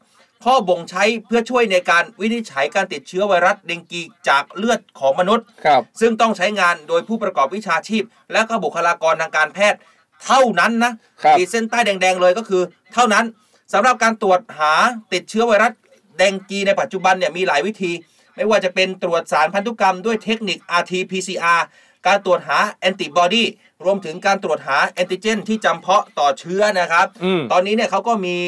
[0.44, 9.78] ข้อบ่งใช้เพื่อช่วยในการวินิจฉัยการติดเชื้อไวรัสเดงกีจากเลือดของมนุษย์ ครับ ซึ่งต้องใช้งานโดยผู้ประกอบวิชาชีพ และก็บุคลากรทางการแพทย์
[10.24, 12.62] เท่านั้นนะครับ ขีดเส้นใต้แดงๆเลยก็คือ
[12.94, 13.24] เท่านั้น
[13.72, 14.72] สำหรับการตรวจหา
[15.12, 15.72] ติดเชื้อไวรัส
[16.18, 17.92] แดงกีในปัจจุบันเนี่ยมีหลายวิธี
[18.36, 21.60] ไม่ว่าจะเป็นตรวจสารพันธุกรรมด้วยเทคนิค RT-PCR
[22.06, 23.44] การตรวจหาแอนติบอดี
[23.84, 28.38] รวมถึงการตรวจหาแอนติเจน ที่จำเพาะต่อเชื้อนะครับอืมตอนนี้เนี่ยเขาก็มี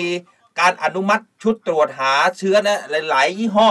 [0.60, 3.68] การอนุมัติชุดตรวจหาเชื้อนะหลาย ๆ ยี่ห้อ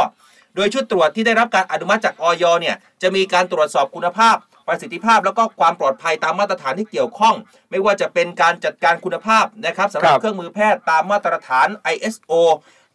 [0.55, 4.37] โดยชุดตรวจที่ได้รับการอนุมัติจากออยเนี่ยจะมีการตรวจสอบคุณภาพ
[4.67, 7.35] ประสิทธิภาพแล้วก็ความปลอดภัยตามมาตรฐานที่เกี่ยวข้อง
[7.69, 12.31] ไม่ว่าจะเป็นการจัดการคุณภาพนะครับสำหรับครับเครื่องมือแพทย์ตามมาตรฐาน ISO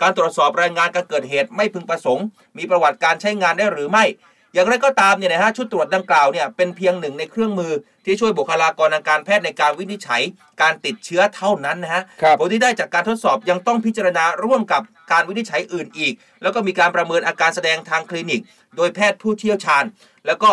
[0.02, 2.26] การตรวจสอบรายงานการเกิดเหตุไม่พึงประสงค์
[2.58, 4.04] มีประวัติการใช้งานได้หรือไม่
[4.52, 7.72] อย่างไรก็ตามเนี่ยนะฮะชุดตรวจดังกล่าวเนี่ยเป็นเพียงหนึ่งในเครื่องมือ
[8.04, 10.22] ที่ช่วยบุคลากรทางการแพทย์ในการวินิจฉัย
[10.62, 14.82] การติดเชื้อเท่านั้นนะฮะครับ ผลที่ได้จากการทดสอบยังต้องพิจารณาร่วมกับ
[15.12, 18.40] การวินิจฉัยอื่นอีก แล้วก็มีการประเมินอาการแสดงทางคลินิก
[18.76, 19.84] โดยแพทย์ผู้เชี่ยวชาญ
[20.26, 20.50] แล้วก็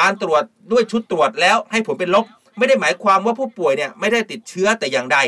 [0.00, 0.42] การตรวจ
[0.72, 2.24] ด้วยชุดตรวจแล้วให้ผลเป็นลบ
[2.58, 5.18] ไม่ได้หมายความว่าผู้ป่วยเนี่ยไม่ได้ติดเชื้อแต่อย่างใด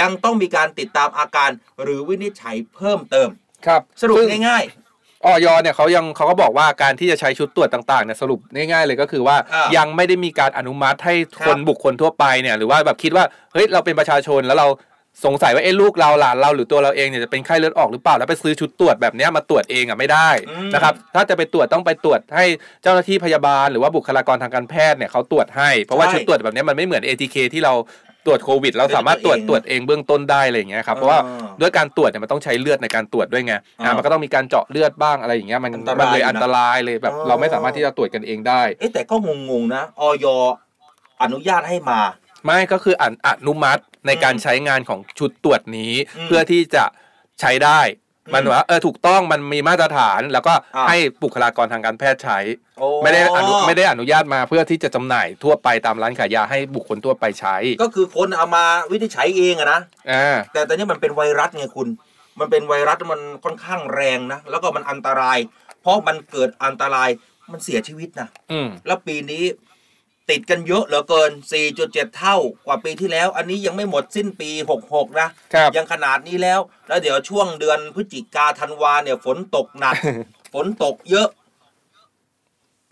[0.00, 1.50] ยังต้องมีการติดตามอาการ
[1.82, 3.28] หรือวินิจฉัยเพิ่มเติม
[3.66, 4.64] ครับสรุปซึ่งง่าย
[5.26, 11.14] ออยเนี่ยเขายังเขาก็บอกว่าการที่จะใช้ชุดตรวจต่างๆเนี่ยสรุปง่ายๆเลยก็คือว่าอ่ายัยังไม่ได้มีการอนุมัติให้
[11.46, 14.68] คนครับบุคคลทั่วไปเนี่ยหรือว่าแบบคิดว่าเฮ้ยเราเป็นประชาชนแล้วเรา
[15.24, 22.44] สงสัยว่าเอ้ลูกเราหลานเราหรือตัวเราเองเนี่ยจะเป็นไข้เลือดออกหรือเปล่าแล้วไปซื้อชุดตรวจแบบเนี้ยมาตรวจเองอะไม่ได้อืม นะครับถ้าจะไปตรวจต้องไปตรวจให้
[22.82, 27.72] เจ้าหน้าที่พยาบาลหรือว่าบุคลากรทางการแพทย์เนี่ยเขาตรวจให้เพราะว่าใช่ชุดตรวจแบบเนี้ยมันไม่เหมือน ATK ที่เรา
[28.26, 39.16] ตรวจโควิดเราสามารถตรวจเป็นตตัรววเองจเองเบื้องต้นได้อะไรอย่างเงี้ยครับเพราะว่าอ่าด้วยการตรวจเนี่ยมันต้องใช้เลือดในการตรวจด้วยไงอ่าอ่ามันก็ต้องมีการเจาะเลือดบ้างอะไรอย่างเงี้ยมันอันตรายมันเลยอยู่นะอันตรายเลยแบบอ๋อเราไม่สามารถที่จะตรวจกันเองได้เอ๊ะแต่ก็
[39.50, 40.26] งงๆนะออย
[41.22, 42.00] อนุญาตให้มา
[42.44, 46.84] ไม่ก็คือออนุมัติในการอืมใช้งานของชุดตรวจนี้อืมเพื่อที่จะ
[47.40, 47.80] ใช้ได้
[48.34, 52.38] มันอืมว่าเออถูกต้องมันมีมาตรฐานแล้วก็อ่าให้บุคลากรทางการแพทย์ใช้
[52.78, 61.88] โอ้ไม่ได้อนุไม่ได้อนุญาตมาเพื่อที่จะจำหน่ายทั่วไปตามร้านขายยาให้บุคคลทั่วไปใช้ ก็คือคนเอามาวินิจฉัยเองอะนะอ่าแต่ตอนนี้มันเป็นไวรัสไงคุณ
[62.40, 65.38] มันเป็นไวรัสมันค่อนข้างแรงนะแล้วก็มันอันตราย
[65.80, 67.08] เพราะมันเกิดอันตราย
[67.52, 69.42] มันเสียชีวิตนะอืมแล้วปีนี้
[70.32, 71.30] ติดกันเยอะเหลือเกิน
[71.72, 74.50] 4.7 เท่ากว่าปีที่แล้ว อันนี้ยังไม่หมดสิ้นปี
[74.84, 79.94] 66 นะครับยังขนาดนี้แล้ว แล้วเดี๋ยวช่วงเดือนพฤศจิกาธันวาเนี่ยฝนตกหนัก
[80.54, 81.28] ฝนตกเยอะ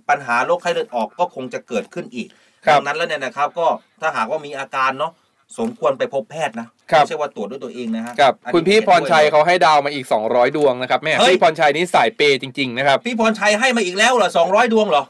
[0.08, 2.28] ปัญหาโรคไข้เลือดออกก็คงจะเกิดขึ้นอีก
[2.66, 3.66] ครับดังนั้นแล้วเนี่ยนะครับ ก็
[4.00, 5.12] ถ้าหากว่ามีอาการเนาะ
[5.58, 15.04] สมควรไปพบแพทย์นะครับไม่ใช่ว่าตรวจด้วยตัวเองนะฮะกับอันนี้คุณพี่เห็นพรชัยด้วยเขาให้ดาวมาอีก 200 ดวงนะครับแม่เฮ้ยพี่พรชัยนี่สายเปย์จริงๆนะครับพี่พรชัยให้มาอีกแล้วเหรอสองร้อยดวงเหรอ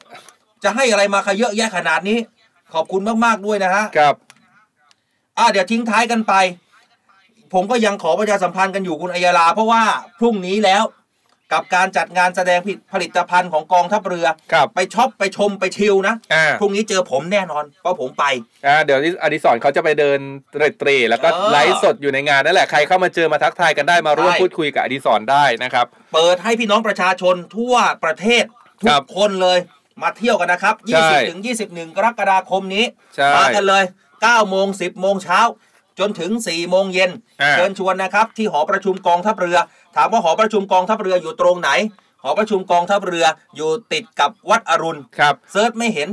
[0.65, 2.19] จะให้อะไรมาคะเยอะแยะขนาดนี้
[2.75, 4.15] ขอบคุณมากๆด้วยนะฮะครับ
[5.39, 6.35] อ่าเดี๋ยวทิ้งท้ายกันไป
[7.55, 9.83] ผมก็ยังขอประชาสัมพันธ์กันอยู่คุณอัยยาลาเพราะว่า
[10.21, 10.85] พรุ่งนี้แล้ว
[11.53, 12.61] กับการจัดงานแสดง
[12.93, 18.25] ผลิตภัณฑ์ของกองทัพเรือครับไปช็อป ไปชมไปชิลนะอ่าพรุ่งนี้เจอผมแน่นอน เพราะผมไป
[18.67, 20.19] อ่าเดี๋ยวที่อดิศรเขาจะไปเดิน
[20.79, 28.45] เตร่ๆแล้วก็เออไลฟ์สดอยู่ในงานนั่นแหละ ใครเข้ามาเจอมาทักทายกันได้มาร่วมใช่พูดคุยกับอดิศรได้นะครับ เปิดให้พี่น้องประชาชนทั่วประเทศ
[28.81, 29.59] ทุครักบคนเลย
[30.03, 32.85] มาเที่ยวกันนะครับใช่20ถึง21 กรกฎาคมนี้
[33.15, 33.85] ใช่มากันเลย
[34.17, 35.41] 9 โมง 10 โมงเช้า
[35.99, 37.11] จนถึง 4 โมงเย็น
[37.43, 39.59] อ่าเชิญชวนนะครับ ที่หอประชุมกองทัพเรือ
[39.97, 41.71] ถามว่าหอประชุมกองทัพเรืออยู่ตรงไหน
[42.23, 43.27] หอประชุมกองทัพเรือ
[43.57, 46.09] อยู่ติดกับวัดอรุณครับ search ไม่เห็น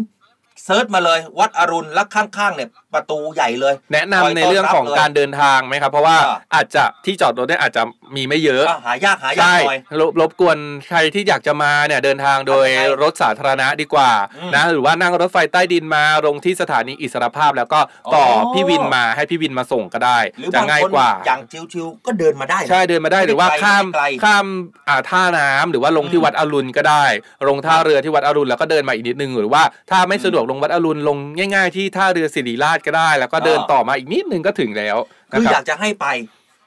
[0.65, 7.83] search มาเลยวัดอรุณแล้วข้างๆเนี่ยประตูใหญ่เลย แนะนำในเรื่องของการเดินทางไหมครับ เพราะว่าอ่าอาจจะที่จอดรถเนี่ยอาจจะ
[8.15, 17.79] มีไม่เยอะอะหายากหายากใช่หน่อยรบรบกวนใครที่อยากจะมาเนี่ยเดินทางโดยทำยังไงรถสาธารณะดีกว่าอืมนะหรือว่านั่งรถไฟใต้ดินมาลงที่สถานีอิสรภาพ แล้วก็
[18.15, 21.41] ต่อออพี่วินมาให้พี่วินมาส่งก็ได้หรือจะบางง่ายคนกว่าอย่าง
[21.71, 24.45] ชิวๆก็เดินมาได้นะใช่เดินมาได้ไม่ได้หรือว่าไกลข้ามไม่ได้ไกลข้าม
[24.89, 27.05] อ่าท่าน้ำหรือว่าลงที่อืมวัดอรุณก็ได้
[27.47, 34.97] ลงท่าเรือที่วัดอรุณแล้วก็เดินมาอีกนิดนึงหรือว่าถ้าไม่สะดวกลงวัดอรุณลงง่ายๆที่ท่าเรือศิริราชก็ได้ แล้วก็เดินอ่าต่อมาอีกนิดนึงก็ถึงแล้ว
[35.31, 36.05] นะคือคอรัยาบกจะให้ไป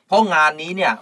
[0.09, 0.93] เพราะงานนี้เนี่ย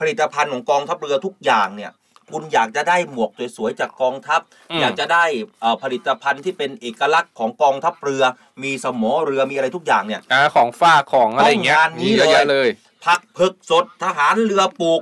[0.00, 1.92] ผลิตภัณฑ์ของกองทัพเรือทุกอย่างเนี่ย
[2.32, 5.24] คุณอยากจะได้หมวกสวยๆจากกองทัพอืมอยากจะได้
[5.60, 8.22] เอ่อผลิตภัณฑ์ที่เป็นเอกลักษณ์ของกองทัพเรือ
[8.62, 12.68] มีสมอเรือมีอะไรทุกอย่างเนี่ยอ่าของฝากของอะไรอย่างเงี้ยต้องงานนี้มีเยอะเลยแยะเลย
[13.04, 15.00] ผักเผือกสดทหารเรือปลูก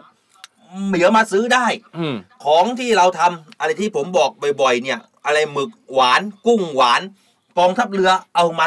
[0.93, 1.67] เดี๋ยวมาซื้อได้
[1.99, 2.15] อืม
[2.45, 4.31] ของที่เราทำอะไรที่ผมบอก
[4.61, 7.03] บ่อยๆ เนี่ย อะไรหมึกหวานกุ้งหวาน
[7.59, 8.67] กองทัพเรือเอามา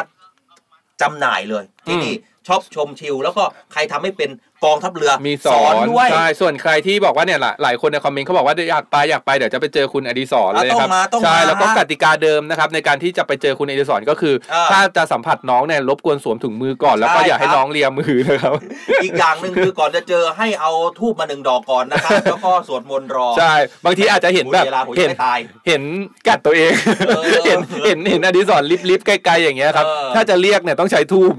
[1.00, 2.14] จำหน่ายเลยที่นี่
[2.46, 4.30] ชอบชมชิลแล้วก็ใครทำให้เป็น
[4.64, 18.52] กองทัพเรือมีสอนด้วยใช่ส่วนใครที่บอกว่าเนี่ยหลายหลายคนในคอมเมนต์เขาบอกว่าอยากไปอยากไปเดี๋ยวจะไปเจอคุณอดิศรอะเลยนะครับต้องมาต้องใช่มาแล้วก็กติกาเดิมนะครับในการที่จะไปเจอคุณอดิศรก็คืออ่าถ้าจะสัมผัสน้องเนี่ยรบกวนสวมถุงมือก่อนแล้วก็ใช่อย่าให้ครับน้องเลียมือนะครับ
[19.04, 23.52] อีกอย่างหนึ่งคือก่อนจะเจอให้เอาทูบมาหนึ่งดอกก่อนนะครับแล้วก็สวดมนต์รอใช่
[23.84, 25.38] บางทีอาจจะเห็นแบบเวลาผมยังเห็นไม่ตาย
[25.68, 25.82] เห็น
[26.28, 26.72] กัดตัวเอง
[27.08, 31.34] เออเห็นเห็นเห็นอดิศรลิบลิบๆไกลๆอย่างเงี้ยครับเออถ้าจะเรียกเนี่ยต้องใช้ทูบ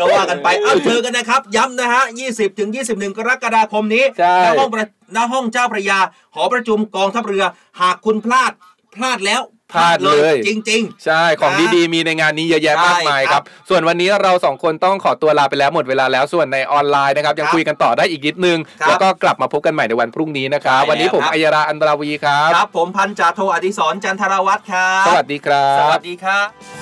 [0.00, 4.86] ก็ว่ากันไปเอาเจอกันนะครับย้ำนะฮะ 20ถึง21 กรกฎาคมนี้ใช่ณห้องประ
[5.16, 5.98] ณห้องเจ้าพระยา
[6.34, 7.44] หอประชุมกองทัพเรือ
[7.80, 8.52] หากคุณพลาด
[8.94, 9.42] พลาดแล้ว
[9.72, 26.81] พลาดเลยจริงใช่ของนะดีๆ มีในงานนี้เยอะแยะใช่มากมายคครัรับบส่วนวันนี้เราสองคนต้องขอตัวลาไปแล้วหมดเวลาแล้วส่วนในออนไลน์นะครับ ยังครับคุยกันต่อได้อีกนิดนึงครับแล้วก็กลับมาพบกันใหม่ในวันพรุ่งนี้นะครับใช่วันนี้ผมแล้วครับอัยราอันตราวีครับๆครับ ผมพันจ่าโทอดิศรจันทรวัตรครับ สวัสดีครับ สวัสดีครับ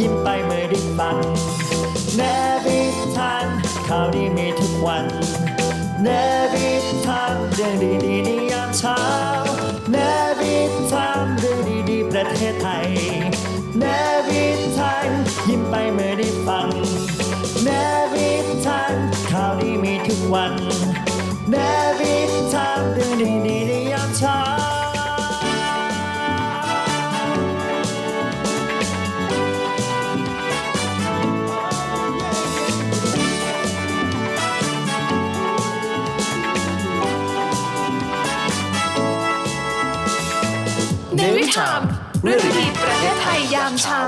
[0.00, 1.16] ยิ้มไปเมื่อได้ฟัง
[2.16, 2.22] เน
[2.64, 2.80] วิ
[3.16, 3.46] ทาน
[3.86, 5.06] ข่าวดีมีทุกวัน
[6.02, 6.08] เน
[6.52, 6.68] วิ
[7.06, 7.74] ทานเรื่อง
[8.04, 9.00] ดีๆในยามเช้า
[9.90, 9.96] เน
[10.40, 10.56] วิ
[10.92, 11.58] ทานเรื่อง
[11.90, 12.88] ดีๆประเทศไทย
[13.78, 13.84] เน
[14.28, 14.44] วิ
[14.78, 15.08] ทาน
[15.48, 16.68] ยิ้มไปเมื่อได้ฟัง
[17.64, 17.68] เน
[18.12, 18.30] วิ
[18.66, 18.94] ทาน
[19.30, 20.52] ข่าวดีมีทุกวัน
[21.50, 21.54] เน
[21.98, 22.14] วิ
[22.52, 23.12] ทานเรื่อง
[23.48, 23.57] ดีๆ
[41.56, 41.84] Time
[42.24, 44.04] เรื่องดีประเทศไทยยามเช้า